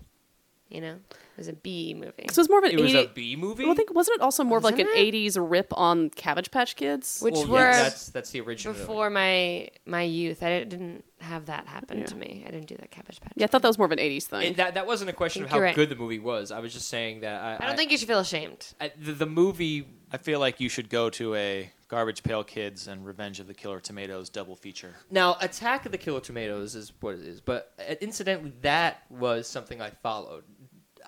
[0.72, 2.94] You know, it was a B movie, So it was more of an It was
[2.94, 3.62] 80 a B movie.
[3.64, 5.12] Well, I think wasn't it also more of like an it?
[5.14, 7.20] '80s rip on Cabbage Patch Kids?
[7.20, 8.72] which Well, were yeah, that's that's the original.
[8.72, 10.42] before my my youth.
[10.42, 12.06] I didn't have that happen Yeah.
[12.06, 12.42] to me.
[12.46, 13.32] I didn't do that Cabbage Patch.
[13.36, 14.46] yeah, I thought that was more of an '80s thing.
[14.46, 15.74] And that that wasn't a question of how right.
[15.74, 16.50] good the movie was.
[16.50, 18.68] I was just saying that I, I don't think you should feel ashamed.
[18.80, 19.86] I, the, the movie.
[20.10, 23.54] I feel like you should go to a Garbage Pail Kids and Revenge of the
[23.54, 24.94] Killer Tomatoes double feature.
[25.10, 29.46] Now, Attack of the Killer Tomatoes is what it is, but uh, incidentally, that was
[29.46, 30.44] something I followed.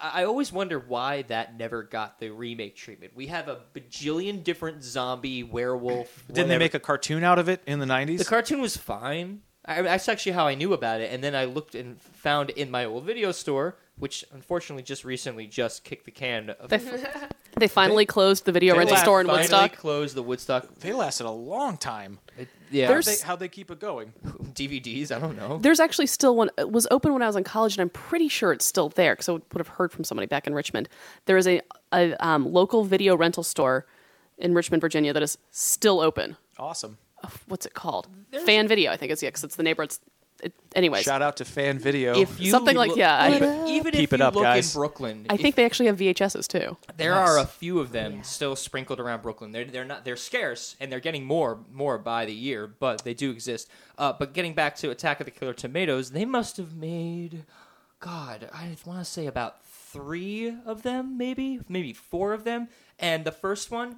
[0.01, 3.13] I I always wonder why that never got the remake treatment.
[3.15, 6.25] We have a bajillion different zombie, werewolf.
[6.33, 8.19] Didn't they make a cartoon out of it in the 90s?
[8.19, 9.43] The cartoon was fine.
[9.67, 12.71] I, that's actually how I knew about it, and then I looked and found in
[12.71, 16.51] my old video store, which unfortunately just recently just kicked the can.
[16.51, 16.81] Of, They,
[17.59, 19.77] they finally closed the video rental store in finally Woodstock.
[19.77, 20.75] closed the Woodstock.
[20.81, 22.19] they lasted a long time.
[22.39, 24.13] It, yeah, How'd There's- they, how'd they keep it going?
[24.55, 25.11] DVDs.
[25.11, 25.59] I don't know.
[25.59, 26.51] There's actually still one.
[26.59, 29.15] It was open when I was in college, and I'm pretty sure it's still there
[29.15, 30.89] because I would have heard from somebody back in Richmond.
[31.27, 31.61] There is a,
[31.93, 33.87] a um, local video rental store
[34.39, 36.37] in Richmond, Virginia, that is still open.
[36.59, 36.99] Awesome.
[37.47, 38.09] What's it called?
[38.45, 39.97] Fan Video, I think it's yeah, because it's the neighborhood.
[40.45, 42.17] It, anyways, Shout out to Fan Video.
[42.19, 44.45] If you Something like- look- yeah, I- even, even Keep if it you up, look
[44.45, 44.75] guys.
[44.75, 46.77] in Brooklyn, I if- think they actually have VHSs too.
[46.97, 47.29] There Nice.
[47.31, 49.53] are a few of them still sprinkled around Brooklyn.
[49.53, 53.15] They're they're not they're scarce and they're getting more more by the year, but they
[53.15, 53.69] do exist.
[53.99, 57.45] Uh, but getting back to Attack of the Killer Tomatoes, they must have made,
[58.01, 62.69] God, I want to say about three of them, maybe maybe four of them,
[62.99, 63.97] and the first one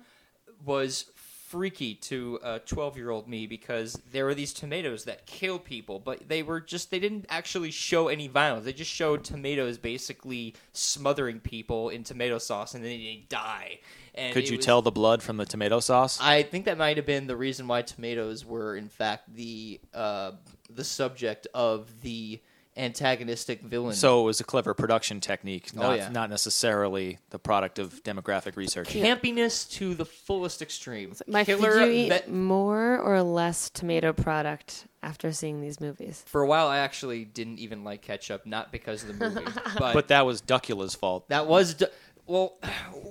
[0.65, 1.07] was
[1.49, 6.01] freaky to a 12 year old me because there were these tomatoes that kill people
[6.01, 10.55] but they were just they didn't actually show any violence they just showed tomatoes basically
[10.73, 13.79] smothering people in tomato sauce and then they die
[14.17, 16.19] and Could you was- tell the blood from the tomato sauce?
[16.21, 20.33] I think that might have been the reason why tomatoes were, in fact, the uh,
[20.71, 22.41] the subject of the
[22.77, 23.95] antagonistic villain.
[23.95, 26.09] so it was a clever production technique, Oh, not, yeah.
[26.11, 28.89] not necessarily the product of demographic research.
[28.89, 31.15] campiness to the fullest extreme.
[31.27, 31.79] My- did Killer.
[31.81, 36.23] Did you eat that- more or less tomato product after seeing these movies?
[36.27, 39.45] for a while, I actually didn't even like ketchup, not because of the movie,
[39.79, 41.29] but, But that was Duckula's fault.
[41.29, 41.75] that was.
[41.75, 41.91] Du-
[42.27, 42.59] well,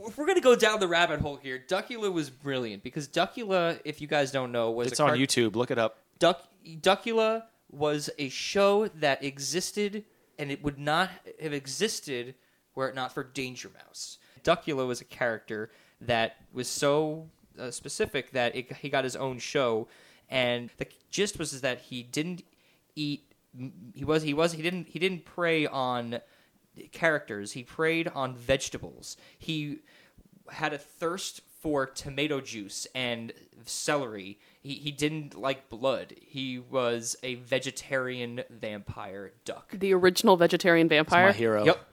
[0.07, 4.01] if we're gonna go down the rabbit hole here, Duckula was brilliant because Duckula, if
[4.01, 5.55] you guys don't know, was It's a on cart- YouTube.
[5.55, 5.97] Look it up.
[6.20, 7.43] Duck Duckula
[7.76, 10.05] was a show that existed
[10.38, 11.09] and it would not
[11.41, 12.36] have existed
[12.76, 14.17] were it not for Danger Mouse.
[14.43, 15.71] Duckula was a character
[16.01, 19.88] that was so uh, specific that it, he got his own show,
[20.30, 22.43] and the gist was is that he didn't
[22.95, 23.32] eat.
[23.93, 26.19] He was he was he didn't he didn't prey on
[26.91, 27.53] characters.
[27.53, 29.15] He preyed on vegetables.
[29.39, 29.80] He
[30.49, 33.34] had a thirst for tomato juice and
[33.66, 34.38] celery.
[34.61, 36.13] He, he didn't like blood.
[36.22, 39.72] He was a vegetarian vampire duck.
[39.72, 41.39] The original vegetarian vampire, My vampire.
[41.39, 41.66] hero.
[41.66, 41.88] Yep.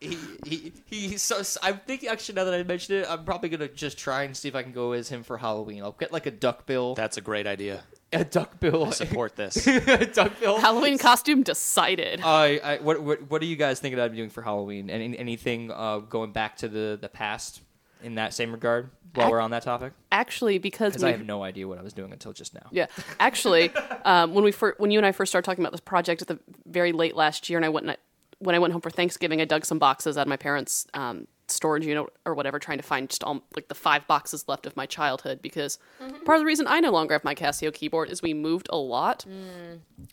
[0.00, 3.48] He, he, he, so, so I think actually now that I mentioned it, I'm probably
[3.48, 5.82] gonna just try and see if I can go as him for Halloween.
[5.82, 7.82] I'll get like a duck bill, That's a great idea.
[8.12, 9.66] a duck bill, I support this.
[9.66, 10.58] a duck bill.
[10.60, 12.20] Halloween costume decided.
[12.22, 14.90] I, I, what, what, what are you guys thinking of doing for Halloween?
[14.90, 17.62] Any, anything uh, going back to the, the past
[18.04, 18.90] in that same regard?
[19.14, 21.82] While Ac- we're on that topic, Actually, because because I have no idea what I
[21.82, 22.66] was doing until just now.
[22.72, 22.86] Yeah,
[23.20, 23.70] actually,
[24.04, 26.28] um, when we fir- when you and I first started talking about this project at
[26.28, 27.96] the very late last year, and I went and I,
[28.40, 31.28] when I went home for Thanksgiving, I dug some boxes out of my parents' um,
[31.46, 34.76] storage unit or whatever, trying to find just all, like the five boxes left of
[34.76, 35.40] my childhood.
[35.40, 35.78] Because
[36.24, 38.76] part of the reason I no longer have my Casio keyboard is we moved a
[38.76, 39.24] lot.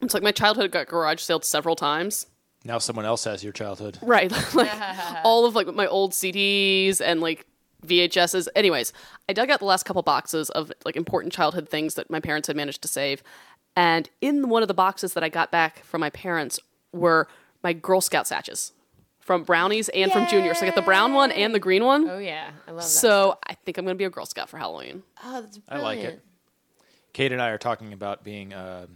[0.01, 2.27] It's like my childhood got garage saled several times.
[2.63, 3.97] now someone else has your childhood.
[4.03, 4.31] Right.
[4.53, 4.71] like
[5.23, 7.47] all of like my old CDs and like
[7.85, 8.47] VHSs.
[8.55, 8.93] Anyways,
[9.29, 12.47] I dug out the last couple boxes of like important childhood things that my parents
[12.47, 13.23] had managed to save.
[13.75, 16.59] And in one of the boxes that I got back from my parents
[16.91, 17.27] were
[17.63, 18.71] my Girl Scout satches
[19.19, 20.53] from brownies and from junior.
[20.53, 22.09] So I got the brown one and the green one.
[22.09, 22.87] Oh yeah, I love that.
[22.87, 25.03] so I think I'm going to be a Girl Scout for Halloween.
[25.23, 25.69] oh, that's brilliant.
[25.69, 26.21] I like it.
[27.13, 28.87] Kate and I are talking about being uh,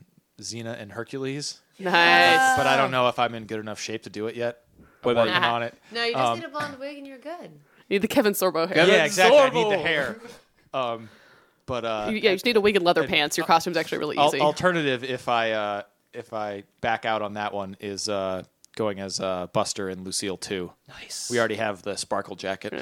[0.41, 2.57] Xena and Hercules, Nice.
[2.57, 4.61] but I don't know if I'm in good enough shape to do it yet.
[5.03, 5.49] What about working you?
[5.49, 5.73] on it.
[5.91, 7.51] No, you just Um, need a blonde wig and you're good.
[7.89, 8.87] You need the Kevin Sorbo hair.
[8.87, 9.37] yeah, exactly.
[9.37, 10.17] I need the hair.
[10.73, 11.09] Um,
[11.65, 13.37] but uh, You- yeah, you just need a wig and leather pants.
[13.37, 14.39] Your costume's actually really al- easy.
[14.41, 15.81] alternative if I uh,
[16.13, 18.43] if I back out on that one is uh,
[18.75, 20.71] going as uh, Buster and Lucille too.
[20.87, 21.29] Nice.
[21.29, 22.73] We already have the sparkle jacket.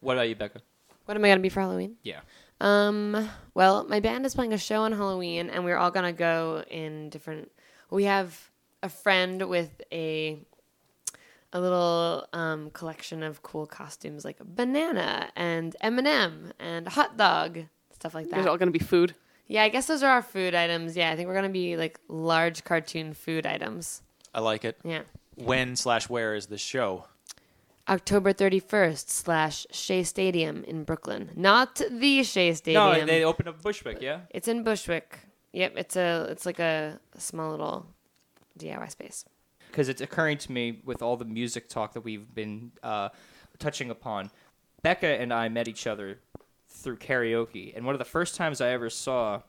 [0.00, 0.60] What about you, Becca?
[1.06, 1.96] What am I gonna be for Halloween?
[2.02, 2.20] Yeah.
[2.60, 6.62] Um, well, my band is playing a show on Halloween, and we're all gonna go
[6.70, 7.50] in different.
[7.90, 8.50] We have
[8.82, 10.38] a friend with a
[11.54, 17.16] a little um, collection of cool costumes, like a banana and M&M and a hot
[17.16, 17.60] dog,
[17.92, 18.50] stuff like There's that.
[18.50, 19.14] all going to be food.
[19.46, 20.96] yeah, I guess those are our food items.
[20.96, 24.02] Yeah, I think we're gonna be like large cartoon food items.
[24.34, 24.78] I like it.
[24.84, 25.02] Yeah.
[25.36, 27.06] When slash where is the show?
[27.88, 31.30] October 31st slash Shea Stadium in Brooklyn.
[31.36, 32.82] Not the Shea Stadium.
[32.82, 34.00] No, they opened up Bushwick.
[34.00, 34.20] Yeah.
[34.30, 35.18] It's in Bushwick.
[35.52, 37.86] Yep, it's a it's like a, a small little
[38.58, 39.24] DIY space.
[39.74, 43.08] Because it's occurring to me with all the music talk that we've been uh,
[43.58, 44.30] touching upon.
[44.82, 46.20] Becca and I met each other
[46.68, 49.40] through karaoke, and one of the first times I ever saw,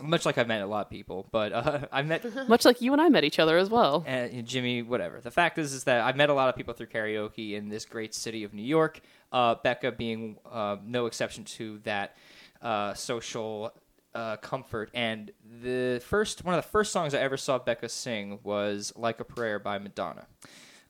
[0.00, 2.92] much like I've met a lot of people, but uh, I met Much like you
[2.92, 4.04] and I met each other as well.
[4.06, 5.20] uh, Jimmy, whatever.
[5.20, 7.84] The fact is, is that I've met a lot of people through karaoke in this
[7.84, 9.00] great city of New York.
[9.32, 12.14] Uh, Becca being uh, no exception to that
[12.62, 13.72] uh, social
[14.14, 14.90] uh, comfort.
[14.94, 15.30] And
[15.62, 19.24] the first, one of the first songs I ever saw Becca sing was "Like a
[19.24, 20.26] Prayer" by Madonna.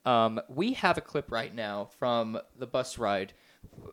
[0.04, 3.32] Um, we have a clip right now from the bus ride.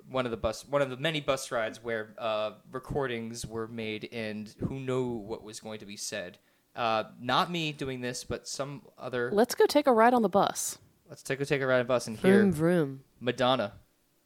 [0.09, 4.07] One of the bus, one of the many bus rides where uh, recordings were made,
[4.11, 6.37] and who knew what was going to be said.
[6.75, 9.29] Uh, not me doing this, but some other.
[9.33, 10.77] Let's go take a ride on the bus.
[11.09, 12.99] Let's take a take a ride on the bus and hear Vroom vroom.
[13.19, 13.73] Madonna,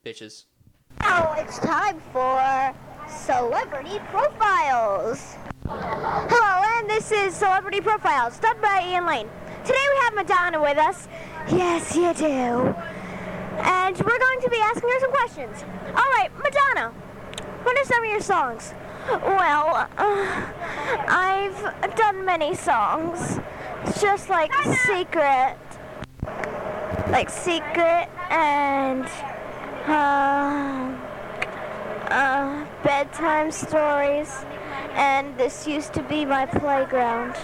[0.06, 0.46] bitches.
[1.00, 2.74] Now it's time for
[3.12, 5.36] Celebrity Profiles.
[5.68, 9.28] Hello, and this is Celebrity Profiles, done by Ian Lane.
[9.66, 11.08] Today we have Madonna with us.
[11.50, 12.74] Yes, you do.
[13.64, 15.64] And we're going to be asking her some questions.
[15.88, 16.90] All right, Madonna,
[17.64, 18.74] what are some of your songs?
[19.08, 20.52] Well, uh,
[21.08, 23.40] I've done many songs.
[24.00, 24.54] Just like
[24.86, 25.58] Secret.
[27.10, 29.06] Like Secret and
[29.86, 31.01] uh,
[32.12, 34.46] uh, bedtime stories,
[34.94, 37.36] and this used to be my playground.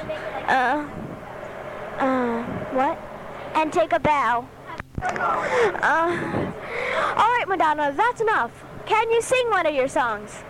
[0.47, 0.85] Uh,
[1.97, 2.43] uh,
[2.73, 2.99] what?
[3.55, 4.47] And take a bow.
[5.01, 6.51] Uh,
[7.15, 8.51] all right, Madonna, that's enough.
[8.85, 10.43] Can you sing one of your songs?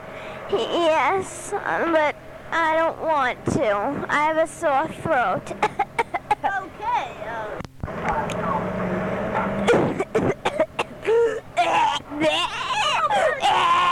[0.49, 2.15] Yes, uh, but
[2.51, 4.05] I don't want to.
[4.09, 5.51] I have a sore throat.
[6.43, 7.13] okay.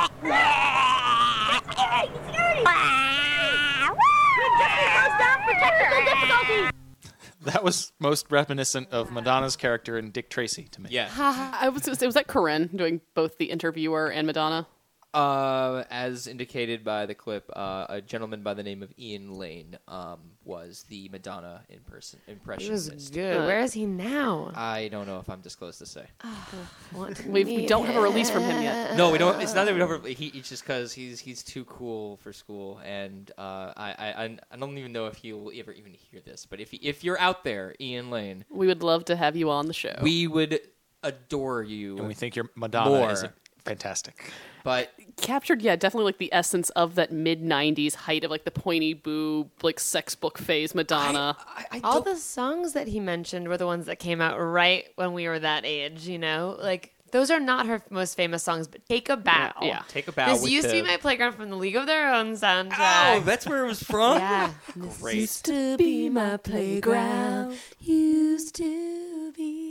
[7.42, 10.90] That was most reminiscent of Madonna's character in Dick Tracy to me.
[10.92, 11.10] Yeah.
[11.16, 14.68] I was gonna say, was that Corinne doing both the interviewer and Madonna?
[15.14, 19.78] Uh, as indicated by the clip, uh, a gentleman by the name of Ian Lane
[19.88, 22.66] um, was the Madonna in person impression.
[22.68, 23.14] He was impressionist.
[23.14, 23.46] good.
[23.46, 24.52] Where is he now?
[24.56, 26.06] I don't know if I'm disclosed to say.
[26.94, 28.64] Want We've, we don't have a release from him him.
[28.64, 28.96] yet.
[28.98, 29.42] No, we don't.
[29.42, 30.06] It's not that we don't.
[30.06, 34.56] He, it's just because he's he's too cool for school, and uh, I, I I
[34.58, 36.46] don't even know if he will ever even hear this.
[36.46, 39.50] But if he, if you're out there, Ian Lane, We would love to have you
[39.50, 39.96] on the show.
[40.02, 40.60] we would
[41.04, 41.98] adore you.
[41.98, 43.12] And we think your Madonna More.
[43.12, 43.26] is
[43.66, 44.32] fantastic.
[44.64, 48.52] but captured, yeah, definitely like the essence of that mid '90s height of like the
[48.52, 51.36] pointy boob, like sex book phase Madonna.
[51.40, 54.86] I, I All the songs that he mentioned were the ones that came out right
[54.96, 56.58] when we were that age, you know?
[56.62, 59.54] Like, those are not her most famous songs, but Take a Bow.
[59.62, 59.84] Yeah.
[59.88, 60.34] take a bow.
[60.34, 63.18] This used the, to be my playground from the League of Their Own soundtrack.
[63.18, 64.18] Oh, that's where it was from.
[64.20, 64.52] yeah.
[65.00, 65.30] Great.
[65.44, 67.58] to be my playground.
[67.80, 69.65] Used to be.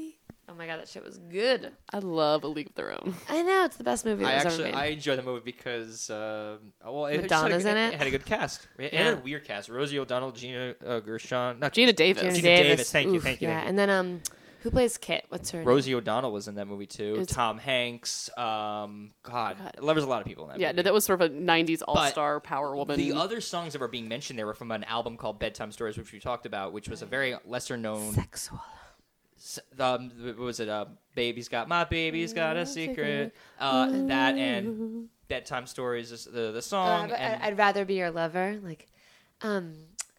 [0.85, 1.72] That shit was good.
[1.95, 3.14] I love A League of Their Own.
[3.30, 5.41] I know it's the best movie I that was actually ever I enjoy the movie
[5.43, 7.95] because uh, well, it just Madonna's had a, in it?
[7.95, 9.09] It had a good cast and Yeah.
[9.12, 9.70] a weird cast.
[9.70, 12.20] Rosie O'Donnell, Gina uh, Gershon, not Geena Davis.
[12.22, 13.68] Gina Geena Davis, thank you, thank you, Yeah, thank you.
[13.70, 14.20] and then um,
[14.61, 15.24] who plays Kit?
[15.30, 15.66] What's her name?
[15.68, 17.14] Rosie O'Donnell was in that movie too.
[17.14, 18.28] It's- Tom Hanks.
[18.37, 20.61] Um, God, there was a lot of people in that.
[20.61, 20.76] Yeah, movie.
[20.76, 22.99] no, that was sort of a '90s all-star power woman.
[22.99, 25.97] The other songs that were being mentioned there were from an album called Bedtime Stories,
[25.97, 28.12] which we talked about, which was a very lesser known.
[28.12, 28.61] Sexual.
[29.45, 30.68] S- Um, what was it?
[30.68, 33.34] Uh, Baby's got my baby's got a secret.
[33.61, 37.12] Uh, that and Bedtime Stories is the the song.
[37.12, 38.59] Uh, and I- I'd rather be your lover.
[38.62, 38.86] Like,
[39.42, 39.74] um,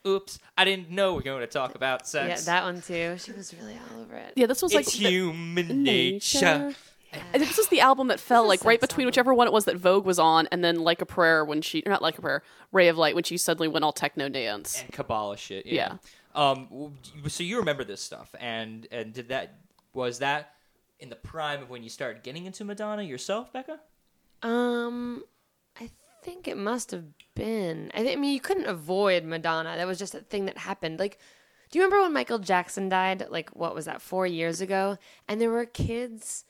[0.08, 3.18] Oops, I didn't know we are going to talk about sex yeah, that one too.
[3.18, 4.34] She was really all over it.
[4.36, 6.74] yeah, this was like it's the- human nature.
[7.34, 9.78] And this was the album that fell like right between whichever one it was that
[9.78, 12.88] Vogue was on, and then Like a Prayer when she, not Like a Prayer, Ray
[12.90, 14.82] of Light when she suddenly went all techno dance.
[14.82, 15.66] and Kabbalah shit.
[15.66, 15.96] Yeah.
[16.36, 16.98] Um.
[17.28, 19.56] So you remember this stuff, and and did that
[19.94, 20.52] Was that
[21.00, 23.80] in the prime of when you started getting into Madonna yourself, Becca?
[24.44, 25.24] Um,
[25.80, 25.90] I
[26.24, 27.06] think it must have
[27.36, 27.92] been.
[27.94, 29.76] I, thi- I mean, you couldn't avoid Madonna.
[29.78, 31.00] That was just a thing that happened.
[31.00, 31.18] Like,
[31.72, 33.26] do you remember when Michael Jackson died?
[33.30, 34.02] Like, what was that?
[34.02, 36.46] Four years ago, and there were kids.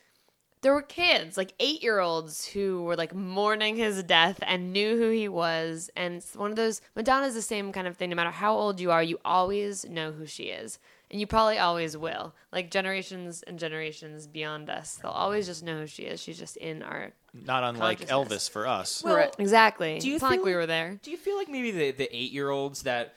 [0.65, 4.97] There were kids, like eight year olds, who were like mourning his death and knew
[4.97, 5.91] who he was.
[5.95, 8.09] And it's one of those Madonna's the same kind of thing.
[8.09, 10.79] No matter how old you are, you always know who she is.
[11.11, 12.33] And you probably always will.
[12.51, 16.19] Like generations and generations beyond us, they'll always just know who she is.
[16.19, 19.03] She's just in our Not unlike Elvis for us.
[19.03, 19.99] Well, Exactly.
[19.99, 20.99] Do you it's not like we were there.
[21.03, 23.13] Do you feel like maybe the, the eight year olds that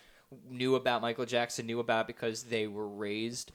[0.51, 3.53] knew about Michael Jackson knew about because they were raised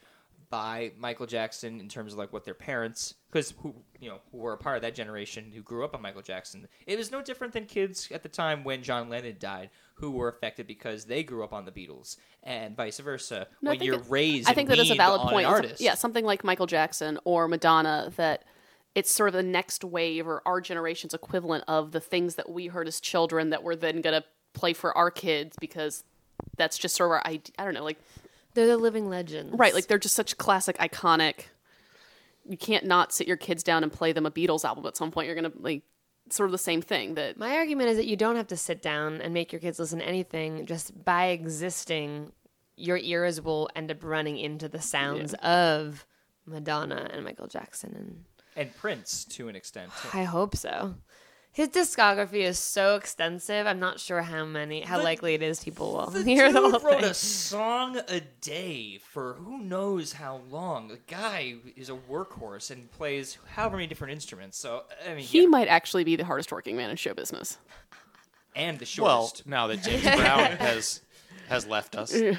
[0.54, 4.38] by Michael Jackson in terms of like what their parents, because who you know who
[4.38, 6.68] were a part of that generation who grew up on Michael Jackson.
[6.86, 10.28] It was no different than kids at the time when John Lennon died, who were
[10.28, 13.48] affected because they grew up on the Beatles, and vice versa.
[13.62, 15.48] No, when you're raised, I think that and a valid point.
[15.48, 15.80] Artist.
[15.80, 18.44] Yeah, something like Michael Jackson or Madonna that
[18.94, 22.68] it's sort of the next wave or our generation's equivalent of the things that we
[22.68, 26.04] heard as children that we're then going to play for our kids because
[26.56, 27.52] that's just sort of our idea.
[27.58, 27.98] I don't know, like
[28.54, 29.58] They're the living legends.
[29.58, 31.46] right, like they're just such classic, iconic.
[32.48, 35.10] You can't not sit your kids down and play them a Beatles album at some
[35.10, 35.26] point.
[35.26, 35.82] You're going to like
[36.30, 38.80] sort of the same thing that my argument is that you don't have to sit
[38.80, 40.66] down and make your kids listen to anything.
[40.66, 42.32] Just by existing,
[42.76, 46.06] your ears will end up running into the sounds of
[46.46, 48.24] Madonna and Michael Jackson, and
[48.56, 49.90] and Prince to an extent.
[50.02, 50.08] too.
[50.12, 50.94] I hope so.
[51.54, 53.64] His discography is so extensive.
[53.68, 56.70] I'm not sure how many, how likely it is people will The hear the dude
[56.72, 57.10] whole wrote thing.
[57.10, 60.88] a song a day for who knows how long.
[60.88, 64.58] The guy is a workhorse and plays however many different instruments.
[64.58, 65.48] So I mean, he yeah.
[65.48, 67.58] might actually be the hardest working man in show business.
[68.56, 69.04] and the shortest.
[69.04, 69.46] Well, shortest.
[69.46, 71.02] now that James Brown has
[71.48, 72.36] has left us, and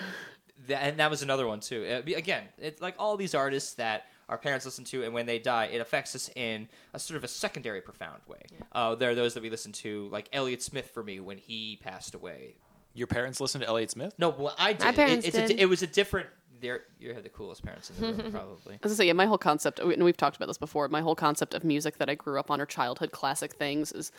[0.97, 1.85] that was another one too.
[1.89, 5.39] Uh, again, it's like all these artists that our parents listen to, and when they
[5.39, 8.41] die, it affects us in a sort of a secondary, profound way.
[8.71, 11.79] Uh, there are those that we listen to, like Elliott Smith for me when he
[11.83, 12.55] passed away.
[12.97, 14.13] your parents listened to Elliott Smith.
[14.17, 14.81] No, well, I did.
[14.83, 15.59] My It- parents it's A, did.
[15.59, 16.27] it was a different.
[16.61, 18.79] They're, you had the coolest parents in the room, probably.
[18.83, 21.13] As I say, yeah, my whole concept, and we've talked about this before, my whole
[21.15, 24.13] concept of music that I grew up on or childhood classic things is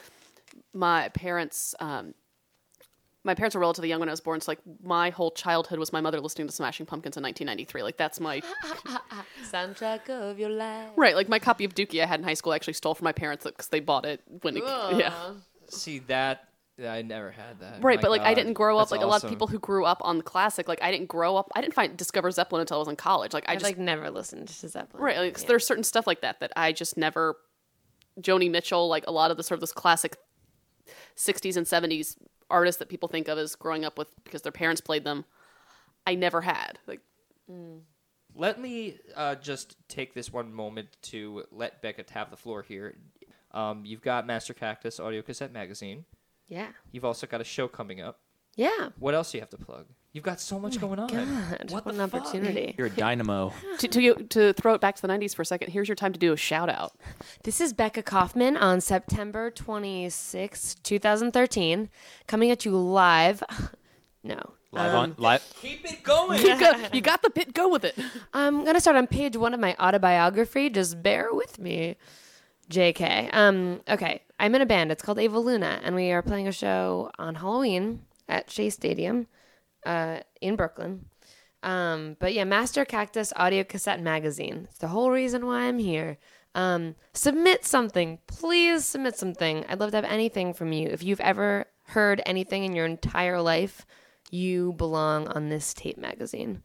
[0.75, 2.13] my parents, um,
[3.27, 4.41] my parents were relatively young when I was born.
[4.41, 7.83] So like my whole childhood was my mother listening to Smashing Pumpkins in 1993.
[7.83, 8.41] Like that's my,
[9.53, 10.91] Soundtrack of your life.
[10.97, 11.15] right.
[11.15, 13.13] Like my copy of Dookie I had in high school I actually stole from my
[13.13, 15.33] parents because they bought it when it, yeah.
[15.69, 16.49] See that
[16.85, 17.83] I never had that.
[17.83, 19.59] Right, My but like I didn't grow up that's like a lot of people who
[19.59, 20.69] grew up on the classic.
[20.69, 21.51] Like I didn't grow up.
[21.57, 23.33] I didn't find discover Zeppelin until I was in college.
[23.33, 25.03] Like I I've just like never listened to Zeppelin.
[25.03, 25.17] Right.
[25.17, 25.49] Like, Yeah.
[25.49, 27.37] There's certain stuff like that that I just never.
[28.21, 30.17] Joni Mitchell, like a lot of the sort of this classic
[31.17, 32.17] 60s and 70s
[32.51, 35.25] artists that people think of as growing up with because their parents played them,
[36.07, 36.79] I never had.
[36.87, 37.01] Like,
[38.35, 42.97] Let me uh, just take this one moment to let Becca have the floor here.
[43.53, 46.05] Um, you've got Master Cactus Audio Cassette Magazine.
[46.49, 46.69] Yeah.
[46.93, 48.21] You've also got a show coming up.
[48.55, 48.91] Yeah.
[48.99, 49.87] What else do you have to plug?
[50.17, 51.11] You've got so much going on.
[51.13, 52.23] Oh God, What what, an fuck?
[52.23, 52.75] opportunity.
[52.79, 53.53] You're a dynamo.
[53.81, 56.15] to, to, to throw it back to the 90s for a second, here's your time
[56.15, 56.93] to do a shout out.
[57.43, 61.91] This is Becca Kaufman on September 26, 2013,
[62.27, 63.43] coming at you live.
[64.25, 64.55] No.
[64.73, 65.45] Live Um, on live.
[65.61, 66.41] Keep it going.
[66.41, 67.95] You got, you got the bit, go with it.
[68.35, 70.69] I'm going to start on page one of my autobiography.
[70.69, 71.95] Just bear with me.
[72.69, 73.33] JK.
[73.33, 74.23] Um, okay.
[74.41, 74.91] I'm in a band.
[74.91, 79.29] It's called Ava Luna, and we are playing a show on Halloween at Shea Stadium
[79.87, 81.07] uh, in Brooklyn.
[81.63, 84.67] Um, but yeah, Master Cactus Audio Cassette Magazine.
[84.69, 86.19] It's the whole reason why I'm here.
[86.55, 88.19] Um, submit something.
[88.27, 89.65] Please submit something.
[89.69, 90.89] I'd love to have anything from you.
[90.89, 93.87] If you've ever heard anything in your entire life,
[94.31, 96.63] you belong on this tape magazine.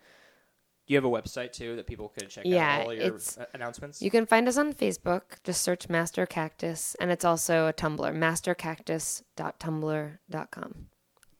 [0.88, 3.46] You have a website too that people could check Yeah, out all your it's- uh,
[3.54, 4.02] announcements?
[4.02, 5.42] You can find us on Facebook.
[5.44, 10.88] Just search Master Cactus, and it's also a Tumblr, mastercactus.tumblr.com.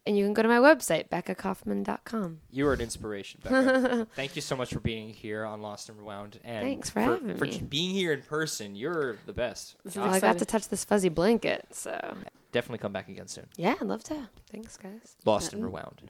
[0.06, 2.40] And you can go to my website, beccakaufman.com.
[2.50, 4.08] You are an inspiration, Becca.
[4.16, 6.40] Thank you so much for being here on Lost and Rewound.
[6.44, 7.62] And Thanks for having for me.
[7.70, 8.76] being here in person.
[8.76, 9.76] You're the best.
[9.96, 12.16] Well, I got to touch this fuzzy blanket, so
[12.52, 13.46] Definitely come back again soon.
[13.58, 14.28] yeah, I'd love to.
[14.52, 15.16] Thanks, guys.
[15.24, 16.02] Lost and Rewound.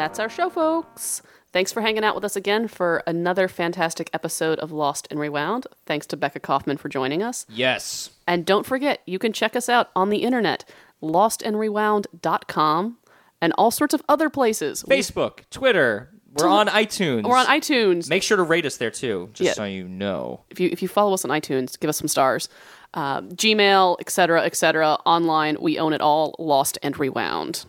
[0.00, 1.20] That's our show, folks.
[1.52, 5.66] Thanks for hanging out with us again for another fantastic episode of Lost and Rewound.
[5.84, 7.44] Thanks to Becca Kaufman for joining us.
[7.50, 8.08] Yes.
[8.26, 10.64] And don't forget, you can check us out on the internet.
[11.02, 12.96] lostandrewound.com,
[13.42, 14.82] and all sorts of other places.
[14.84, 16.08] Facebook, Twitter.
[16.34, 17.24] We're on iTunes.
[17.24, 18.08] We're on iTunes.
[18.08, 19.52] Make sure to rate us there too, just Yeah.
[19.54, 20.40] so you know.
[20.50, 22.48] if you if you follow us on iTunes, give us some stars.
[22.94, 24.56] Um, Gmail, etc., cetera, etc.
[24.56, 26.34] Cetera, online, we own it all.
[26.38, 27.66] Lost and Rewound.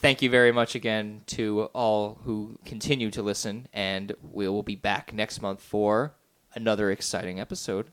[0.00, 4.76] Thank you very much again to all who continue to listen, and we will be
[4.76, 6.14] back next month for
[6.54, 7.90] another exciting episode.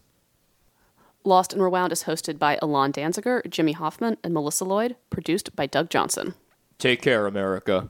[1.23, 4.95] Lost and Rewound is hosted by Alon Danziger, Jimmy Hoffman, and Melissa Lloyd.
[5.10, 6.36] Produced by Doug Johnson.
[6.77, 7.90] Take care, America.